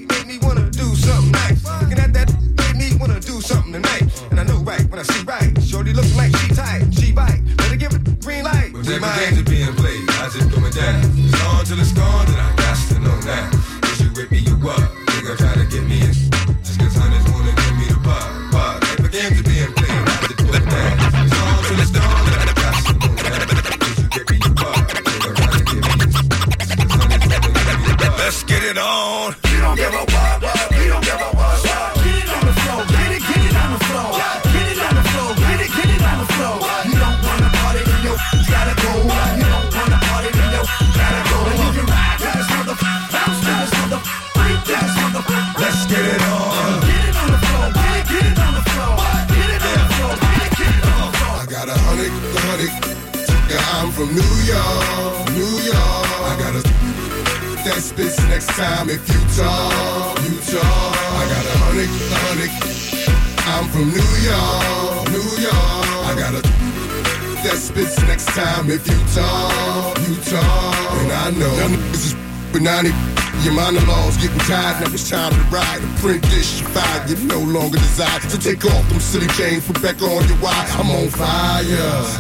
[73.49, 75.81] Your monologues getting tired, now it's time to ride.
[75.97, 80.03] Apprentice, you fired, you no longer desire to take off them silly chains, put back
[80.03, 80.69] on your wire.
[80.77, 81.65] I'm on fire,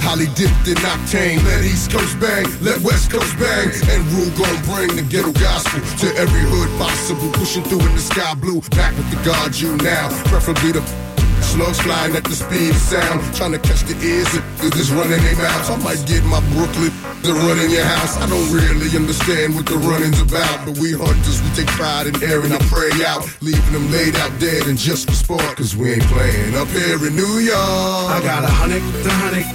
[0.00, 1.44] highly dipped in octane.
[1.44, 3.68] Let East Coast bang, let West Coast bang.
[3.92, 7.30] And rule gon' bring the ghetto gospel to every hood possible.
[7.32, 10.08] Pushing through in the sky blue, back with the God you now.
[10.32, 11.07] Preferably the
[11.48, 14.92] Slugs flying at the speed of sound, trying to catch the ears of is just
[14.92, 15.70] running their mouths.
[15.72, 16.92] I might get my Brooklyn
[17.24, 18.20] to run in your house.
[18.20, 22.14] I don't really understand what the running's about, but we hunters, we take pride in
[22.22, 25.96] airing our prey out, leaving them laid out dead and just for sport, cause we
[25.96, 28.12] ain't playing up here in New York.
[28.12, 29.48] I got a hundred, the hundred.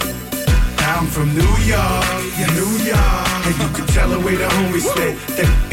[0.84, 2.10] I'm from New York,
[2.42, 3.46] yeah, New York.
[3.46, 5.14] And you can tell the way the homies that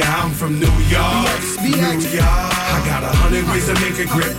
[0.05, 1.81] I'm from New York, New
[2.13, 2.53] York.
[2.77, 4.37] I got a hundred ways to make a grip.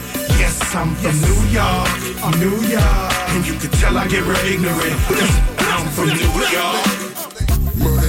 [0.71, 1.91] Yes, I'm from New York,
[2.39, 3.13] New York.
[3.35, 4.95] And you can tell I get real ignorant.
[5.11, 6.87] Cause I'm from New York.
[7.75, 8.07] Murder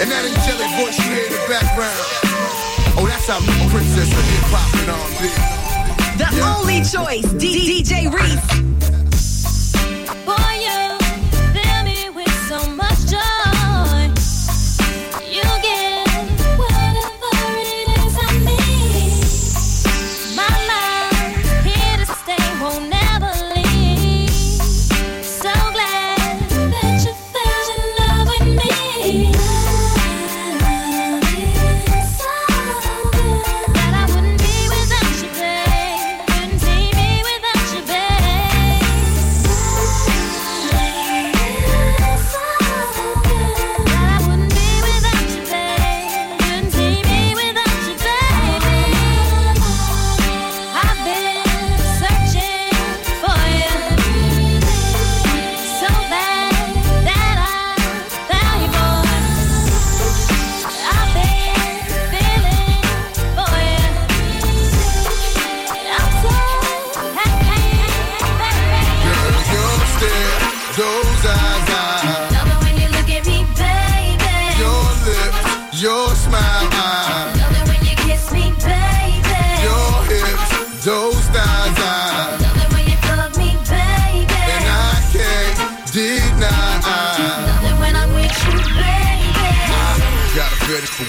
[0.00, 1.96] And that angelic voice you hear in the background.
[3.00, 5.32] Oh, that's our new princess of hip hop and R&B.
[6.18, 8.97] The only choice, D- DJ Reese.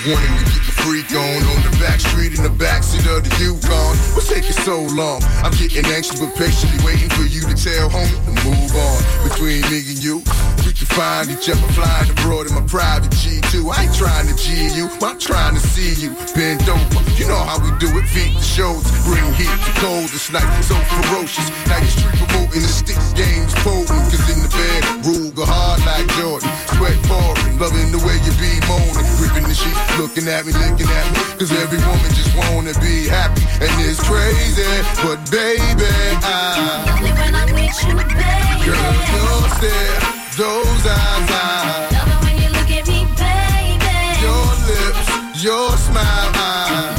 [0.10, 3.32] Wanting to get the freak on on the back street in the backseat of the
[3.38, 3.94] Yukon.
[4.18, 5.22] What's taking so long?
[5.46, 9.00] I'm getting anxious but patiently waiting for you to tell homie to move on.
[9.30, 10.18] Between me and you,
[10.66, 13.70] we can find each other flying abroad in my private G2.
[13.70, 17.09] I ain't trying to G you, I'm trying to see you bend over.
[17.20, 20.08] You know how we do it, feet to shoulders, bring heat to cold.
[20.08, 21.52] This night so ferocious.
[21.68, 24.08] Now you street promoting the sticks games potent.
[24.08, 26.48] Cause in the bed, rule Ruger hard like Jordan.
[26.80, 29.04] Sweat pouring, loving the way you be moaning.
[29.20, 31.20] Gripping the sheet, looking at me, licking at me.
[31.36, 33.44] Cause every woman just wanna be happy.
[33.60, 34.64] And it's crazy,
[35.04, 35.92] but baby,
[36.24, 36.88] I.
[36.88, 38.64] Only when I'm with you, baby.
[38.64, 40.00] Girl, your stare,
[40.40, 41.84] those eyes, I.
[42.00, 43.96] Love it when you look at me, baby.
[44.24, 46.99] Your lips, your smile, I.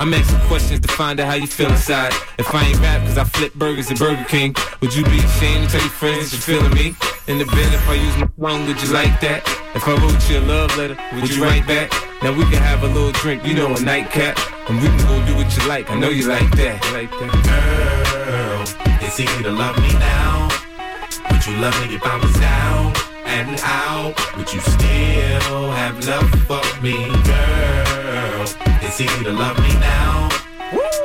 [0.00, 2.14] I'm asking questions to find out how you feel inside.
[2.38, 5.68] If I ain't rap cause I flip burgers at Burger King, would you be ashamed
[5.68, 6.96] to tell your friends you're feeling me?
[7.26, 9.44] In the bed, if I use my phone, would you like that?
[9.74, 11.92] If I wrote you a love letter, would you write back?
[12.22, 14.40] Now we can have a little drink, you know, a nightcap.
[14.70, 16.80] And we can go do what you like, I know you like that.
[16.94, 17.30] Like that.
[18.24, 20.48] Girl, it's easy to love me now.
[21.30, 22.96] Would you love me if I was down
[23.26, 24.16] and out?
[24.38, 28.09] Would you still have love for me, girl?
[29.00, 30.28] It's easy to love me now.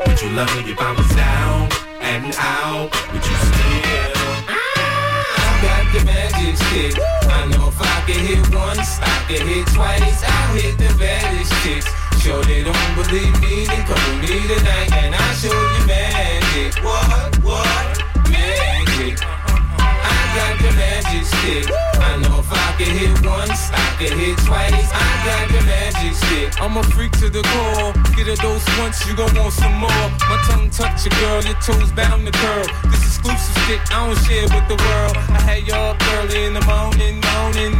[0.06, 1.72] Would you love me if I was down
[2.04, 2.92] and out?
[2.92, 4.36] Would you still?
[4.52, 7.00] I got the magic stick.
[7.32, 10.24] I know if I can hit once, I can hit twice.
[10.28, 11.88] I'll hit the baddest chicks.
[12.20, 16.84] Sure they don't believe me, then come with me tonight and I'll show you magic.
[16.84, 19.24] What, what, magic?
[19.24, 21.72] I got the magic stick.
[22.02, 24.90] I know if I can hit once, I can hit twice.
[24.92, 26.62] I got the magic stick.
[26.62, 27.94] I'm a freak to the core.
[28.18, 30.08] Get a dose once, you gon' want some more.
[30.28, 32.66] My tongue touch your girl, your toes bound to curl.
[32.92, 35.16] This exclusive stick, I don't share with the world.
[35.32, 37.80] I had y'all up early in the morning, morning.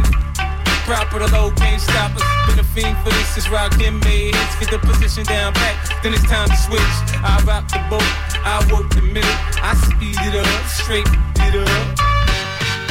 [0.86, 2.22] Proper the low, can't stop us.
[2.46, 4.54] Been a fiend for this, is rockin' made hits.
[4.60, 6.96] Get the position down pat, then it's time to switch.
[7.26, 8.06] I rock the boat,
[8.46, 9.36] I work the middle.
[9.60, 11.08] I speed it up, straight
[11.42, 12.15] it up.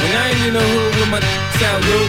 [0.02, 1.20] And I ain't in the hood with my
[1.58, 2.04] sound low.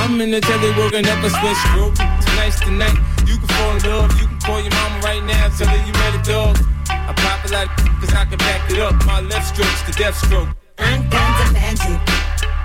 [0.00, 1.94] I'm in the telly working up a switch stroke.
[2.26, 4.10] Tonight's the night, you can fall in love.
[4.20, 6.58] You can call your mama right now, tell her you met a dog.
[6.90, 7.68] I pop a lot
[8.00, 8.94] cause I can back it up.
[9.06, 10.48] My left stroke's the death stroke.
[10.78, 12.00] I got the magic.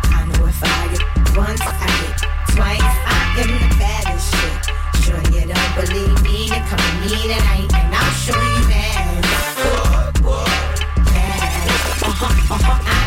[0.09, 1.03] I know if I get
[1.37, 2.17] once, I get
[2.55, 2.81] twice.
[2.81, 4.57] I am in the baddest shit.
[5.03, 9.25] Sure you don't believe me, then come to me tonight and I'll show you magic.
[11.13, 12.03] Magic.
[12.03, 12.98] Uh-huh, uh-huh.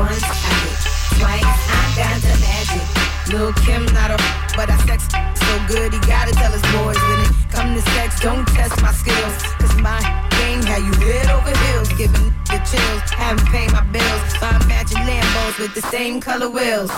[0.00, 0.78] Once, I get
[1.20, 1.44] twice.
[1.44, 2.84] I got the magic.
[3.28, 4.18] Lil' Kim not a,
[4.56, 8.18] but I sex so good he gotta tell his boys when it come to sex.
[8.20, 10.00] Don't test my skills, cause my
[10.40, 13.02] game had you head over heels, giving the chills.
[13.12, 14.22] Haven't paid my bills.
[14.40, 16.90] Buy matching Lambos with the same color wheels.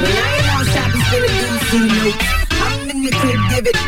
[0.00, 2.24] When I ain't out shopping, spinning goose notes.
[2.62, 3.78] I'm in the crib, give it.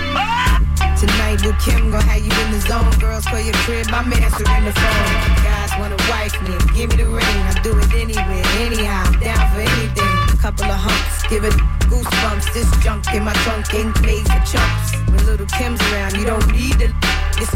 [0.99, 2.91] Tonight, Lil' Kim gon' have you in the zone.
[2.99, 5.50] Girls for your crib, I'm answering the phone.
[5.81, 7.25] Wanna wife me, give me the ring.
[7.25, 9.05] I do it anywhere, anyhow.
[9.07, 10.15] I'm down for anything.
[10.29, 11.55] A Couple of humps, give it
[11.89, 12.53] goosebumps.
[12.53, 14.93] This junk in my trunk ain't made for chumps.
[15.09, 16.93] When little Kim's around, you don't need to.
[17.39, 17.51] This,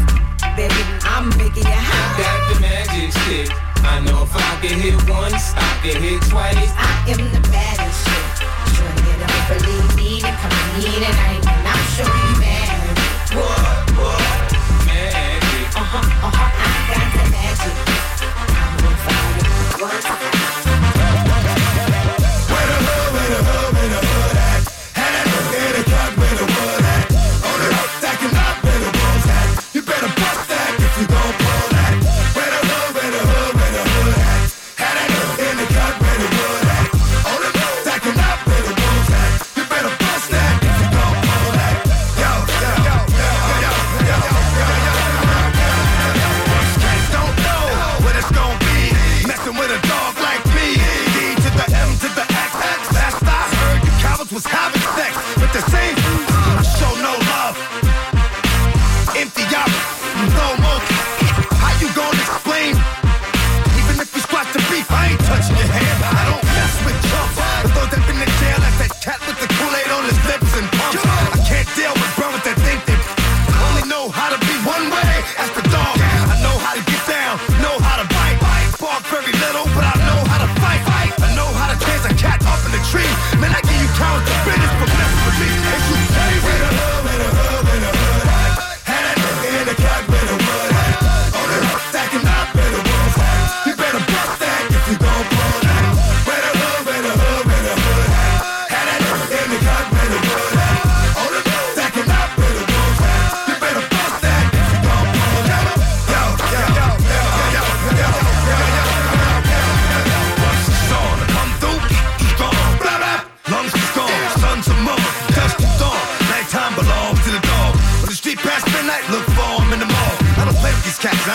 [0.57, 0.73] baby,
[1.03, 2.74] I'm making you hot.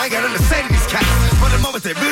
[0.01, 1.05] I ain't got nothing to say to these cats.
[1.37, 2.10] But the moment they really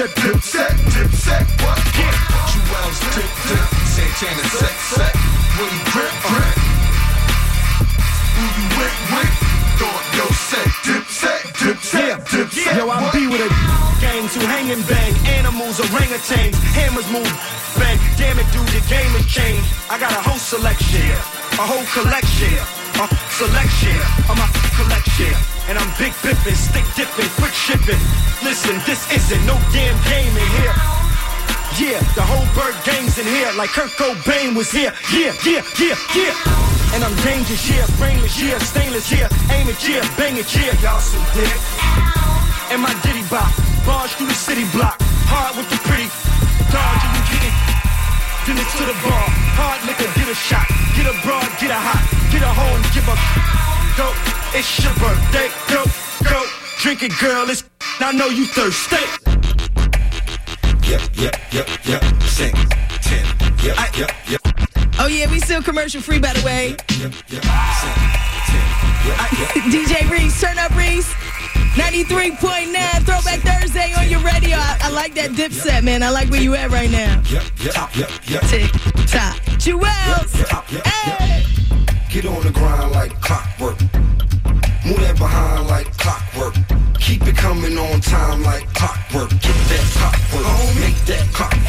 [0.00, 1.44] Set, dip, set, dip, set.
[1.60, 1.76] What?
[1.76, 2.48] Yeah.
[2.48, 3.68] Juelz, dip, dip.
[3.84, 5.12] Santana, set, set.
[5.60, 6.56] Will you grip, grip?
[8.32, 9.34] Who you with, with?
[9.84, 10.68] Up your set.
[10.88, 12.76] Dip, set, dip, set, dip, set.
[12.80, 13.50] Yo, I be with a
[14.00, 15.12] gangs who hang and bang.
[15.36, 17.28] Animals, orangutans, hammers move,
[17.76, 18.00] bang.
[18.16, 19.68] Damn it, dude, the game has changed.
[19.90, 21.12] I got a whole selection,
[21.60, 22.56] a whole collection,
[23.00, 23.96] a selection
[24.28, 25.32] of my collection.
[25.68, 28.00] And I'm big bipping, stick dipping, quick shipping.
[28.44, 30.74] Listen, this isn't no damn game in here.
[31.80, 34.92] Yeah, the whole bird gang's in here like Kurt Cobain was here.
[35.14, 36.34] Yeah, yeah, yeah, yeah.
[36.92, 41.00] And I'm dangerous, yeah, brainless, yeah, stainless, yeah, aim it, yeah, bang it, yeah, y'all
[41.00, 41.56] some dick.
[42.68, 43.48] And my ditty bop,
[43.86, 44.98] barge through the city block,
[45.30, 46.10] hard with the pretty
[46.68, 47.29] dodge,
[48.46, 50.66] Then it's to the bar, hard liquor, get a shot,
[50.96, 52.00] get a broad, get a hot,
[52.32, 53.16] get a and give a
[54.00, 54.08] go.
[54.56, 55.84] It's your birthday, go,
[56.24, 56.40] go,
[56.80, 57.50] drink it, girl.
[57.50, 57.64] It's
[58.00, 58.96] I know you thirsty.
[60.88, 62.02] Yep, yep, yep, yep.
[62.24, 62.54] Sing,
[63.04, 63.24] ten.
[63.62, 64.40] Yep, yep, yep.
[64.98, 66.70] Oh yeah, we still commercial free by the way.
[66.96, 67.44] Yep, yep.
[67.76, 68.00] Sing,
[68.48, 68.66] ten.
[69.04, 69.50] Yep, yep.
[69.68, 71.12] DJ Reese, turn up Reese.
[71.74, 74.56] 93.9 Throwback Thursday on your radio.
[74.56, 76.02] I, I like that dip set, man.
[76.02, 77.22] I like where you at right now.
[77.30, 78.42] Yep, yep, yep, yep.
[78.42, 78.70] Tick
[79.06, 79.36] tock.
[79.62, 80.34] Juelz.
[80.84, 81.44] Hey.
[82.10, 83.80] Get on the grind like clockwork.
[84.84, 86.54] Move that behind like clockwork.
[86.98, 89.30] Keep it coming on time like clockwork.
[89.30, 90.74] Get that clockwork.
[90.80, 91.60] Make that clockwork.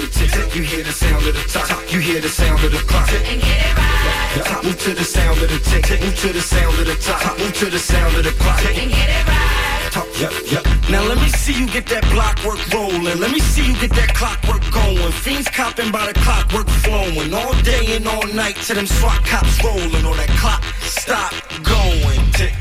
[0.00, 1.92] The tick, You hear the sound of the top.
[1.92, 3.12] You hear the sound of the clock.
[3.12, 3.93] And get it right.
[4.42, 6.00] Top, move to the sound of the tick.
[6.02, 7.38] Move to the sound of the top.
[7.38, 8.58] Move to the sound of the clock.
[8.66, 9.92] And get it right.
[9.92, 10.64] Top, yep, yep.
[10.90, 13.20] Now let me see you get that block work rolling.
[13.20, 15.12] Let me see you get that clockwork going.
[15.12, 17.32] Fiends copping by the clockwork flowing.
[17.32, 20.04] All day and all night till them SWAT cops rolling.
[20.04, 21.32] Or that clock stop
[21.62, 22.18] going.
[22.34, 22.54] Tick,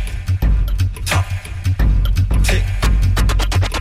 [1.10, 1.26] tock,
[2.46, 2.64] tick,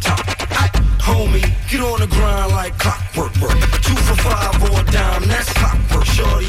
[0.00, 0.24] tock.
[0.48, 3.36] Ay, Homie, get on the grind like clockwork.
[3.36, 3.60] Work.
[3.84, 6.06] Two for five or a dime, that's clockwork.
[6.06, 6.48] Shorty,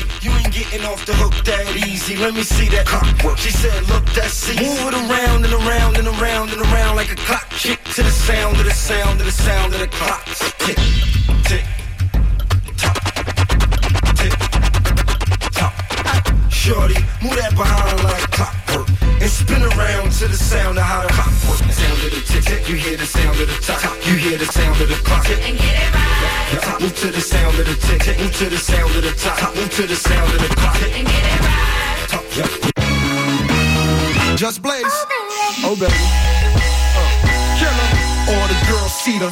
[0.53, 2.15] getting off the hook that easy.
[2.15, 3.37] Let me see that clockwork.
[3.37, 4.63] She said, look, that's easy.
[4.63, 7.49] Move it around and around and around and around like a clock.
[7.49, 10.25] Kick to the sound of the sound of the sound of the clock.
[10.61, 10.77] Tick,
[11.49, 11.65] tick.
[16.49, 19.02] Shorty, move that behind like clockwork.
[19.23, 21.63] And spin around to the sound of how the clock works.
[21.79, 23.79] Sound of the tick, tick, you hear the sound of the top.
[24.03, 25.23] You hear the sound of the clock.
[25.31, 26.59] And get it right.
[26.59, 29.15] Top, move to the sound of the tick, tick, move to the sound of the
[29.15, 29.55] top.
[29.55, 30.75] Move to the sound of the clock.
[30.83, 32.03] And get it right.
[32.11, 32.51] Top, yep.
[34.35, 34.83] Just Blaze.
[35.63, 35.95] Oh, baby.
[35.95, 37.07] Oh Uh,
[37.63, 37.89] killer.
[38.27, 39.31] All the girls see them.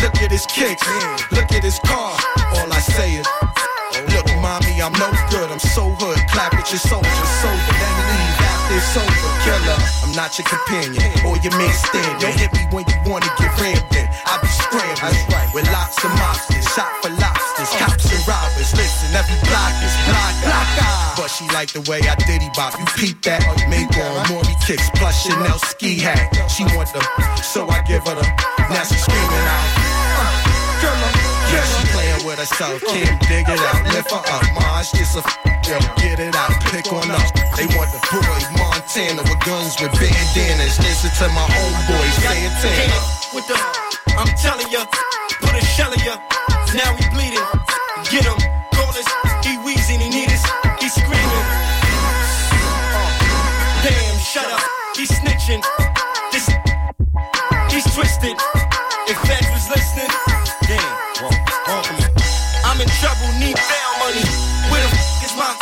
[0.00, 0.88] Look at his kicks.
[1.28, 2.16] Look at his car.
[2.56, 3.28] All I say is,
[4.16, 5.52] Look, mommy, I'm no good.
[5.52, 6.16] I'm so hood.
[6.32, 7.28] Clap at your soldiers.
[7.44, 8.35] Sober, then leave
[8.72, 9.30] over.
[9.44, 9.78] Killer.
[10.02, 12.20] I'm not your companion or your man stand.
[12.20, 14.06] Don't hit me when you wanna get rammed in.
[14.26, 16.66] I be scrambling with lots of mobsters.
[16.74, 17.70] Shot for lobsters.
[17.78, 18.72] Cops and robbers.
[18.74, 20.34] Listen, every block is block.
[20.44, 22.78] block but she like the way I diddy bop.
[22.78, 23.42] You peep that?
[23.66, 26.30] Make on Maury kicks plus Chanel ski hat.
[26.46, 27.02] She want them,
[27.42, 28.30] so I give her them.
[28.70, 29.66] Now she screaming out.
[30.22, 30.46] Uh,
[31.50, 32.82] yeah, she playing with herself.
[32.84, 33.82] Can't dig it out.
[33.90, 34.44] Lift her up.
[34.54, 36.52] Mars, it's a f- yo, get it out.
[36.70, 37.26] Pick on up.
[37.56, 38.55] They want the boy
[38.96, 39.04] with
[39.44, 40.80] guns with bandanas.
[40.80, 42.96] Listen to my homeboy Santana.
[43.34, 43.52] With the,
[44.16, 44.86] I'm telling ya,
[45.36, 46.16] put a shell in ya.
[46.72, 47.44] Now he bleeding.
[48.08, 48.40] Get him,
[48.72, 49.04] call us.
[49.44, 50.40] He wheezing, he need us.
[50.80, 51.46] He screaming.
[53.84, 54.64] Damn, shut up.
[54.96, 55.60] He snitching.
[56.32, 56.48] This,
[57.68, 58.32] he's twisted.
[59.12, 60.08] If Feds was listening,
[60.64, 60.96] damn.
[62.64, 64.24] I'm in trouble, need bail money.
[64.72, 65.52] Where the f is my?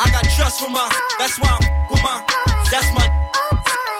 [0.00, 0.88] I got trust for my.
[1.18, 2.47] That's why I'm with my.
[2.70, 3.08] That's my.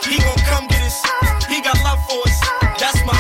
[0.05, 1.03] He gon' come get us.
[1.49, 2.39] He got love for us.
[2.79, 3.17] That's my.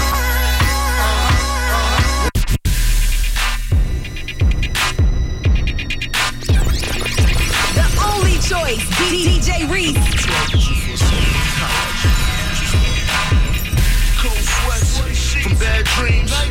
[7.72, 9.96] The only choice, DJ Reese.
[14.20, 16.30] Cold sweats from bad dreams.
[16.30, 16.44] I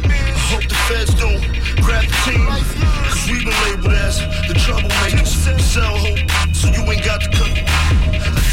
[0.50, 1.44] hope the feds don't
[1.86, 2.48] grab the team.
[2.48, 4.18] Cause we've been labeled as
[4.48, 5.62] the troublemakers.
[5.62, 7.77] Sell hope so you ain't got to cut.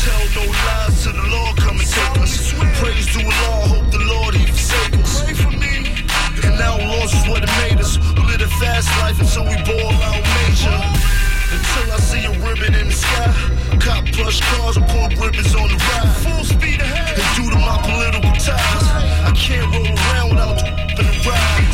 [0.05, 2.53] Tell no lies to the Lord come and take us.
[2.77, 5.25] Praise to Allah, hope the Lord he forsake us.
[5.25, 6.05] Pray for me.
[6.45, 7.97] And now loss is what it made us.
[8.13, 10.77] We live a fast life until we ball out major.
[11.57, 13.33] Until I see a ribbon in the sky.
[13.81, 16.13] Cop plush cars and pull ribbons on the ride.
[16.21, 17.17] Full speed ahead.
[17.17, 18.85] And due to my political ties,
[19.25, 20.61] I can't roll around without
[21.01, 21.65] the ride.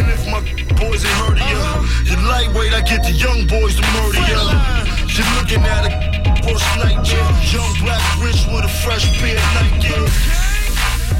[0.00, 0.40] And if my
[0.80, 2.08] boys ain't heard of ya, uh-huh.
[2.08, 4.40] you lightweight, I get the young boys to murder ya.
[5.12, 6.15] You're looking at a
[6.46, 7.32] worst nightmare.
[7.50, 10.06] Young black rich with a fresh pair of night gear.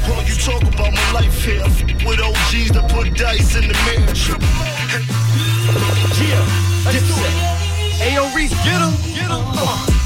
[0.07, 1.63] While you talk about my life here,
[2.07, 4.29] with OGs that put dice in the marriage.
[6.19, 6.43] Yeah,
[6.85, 7.35] let's do it.
[8.07, 9.43] Ayo, Reese, get him, get him.
[9.57, 9.96] Uh,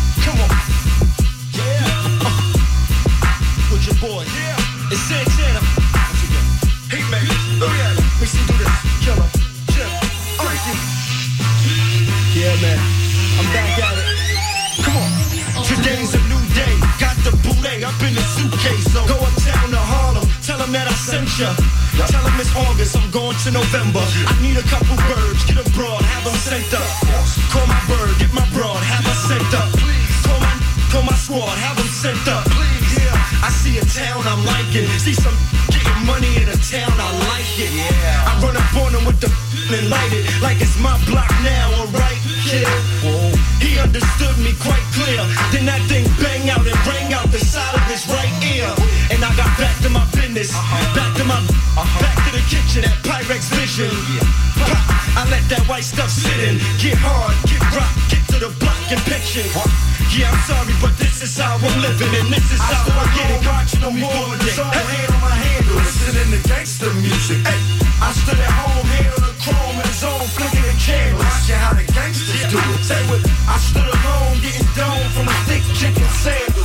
[21.40, 21.56] I.
[22.12, 22.98] Tell them it's August.
[22.98, 24.04] I'm going to November.
[24.04, 25.46] I need a couple birds.
[25.48, 26.02] Get abroad.
[26.04, 26.84] Have them sent up.
[27.48, 28.12] Call my bird.
[28.20, 28.84] Get my broad.
[28.84, 29.72] Have her sent up.
[30.28, 30.54] Call my,
[30.92, 31.56] call my squad.
[31.56, 32.44] Have them sent up.
[33.00, 33.48] Yeah.
[33.48, 34.88] I see a town I'm liking.
[35.00, 35.36] See some
[35.72, 37.72] getting money in a town I like it.
[37.80, 38.28] Yeah.
[38.28, 39.32] I run up on them with the
[39.74, 42.68] and light it like it's my block now, alright, kid.
[43.64, 45.22] He understood me quite clear.
[45.54, 48.68] Then that thing bang out and rang out the side of his right ear.
[49.12, 50.96] And I got back to my business, uh-huh.
[50.96, 51.11] back
[51.76, 53.92] my, back to the kitchen at Pyrex Vision.
[54.60, 54.76] Pop,
[55.16, 56.60] I let that white stuff sit in.
[56.80, 59.46] Get hard, get rock, get to the block and picture.
[60.12, 63.32] Yeah, I'm sorry, but this is how I'm living, and this is how I get
[63.32, 63.42] it.
[63.48, 67.40] Watching them more than so hand on my handle, listening to gangster music.
[67.48, 67.60] Hey,
[68.04, 71.24] I stood at home, hand on the chrome and zone, flicking the candles.
[71.24, 72.84] Watching how the gangsters do it.
[72.84, 73.24] Say what?
[73.48, 76.61] I stood alone, getting dome from a thick chicken sandwich.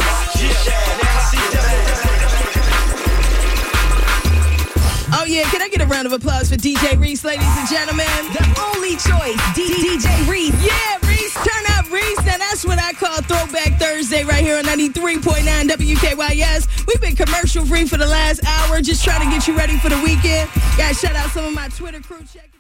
[5.44, 8.06] Can I get a round of applause for DJ Reese, ladies and gentlemen?
[8.32, 10.54] The only choice, DJ Reese.
[10.64, 12.24] Yeah, Reese, turn up Reese.
[12.24, 16.86] Now that's what I call Throwback Thursday right here on 93.9 WKYS.
[16.86, 19.88] We've been commercial free for the last hour, just trying to get you ready for
[19.88, 20.50] the weekend.
[20.76, 22.24] Guys, shout out some of my Twitter crew.
[22.32, 22.55] Check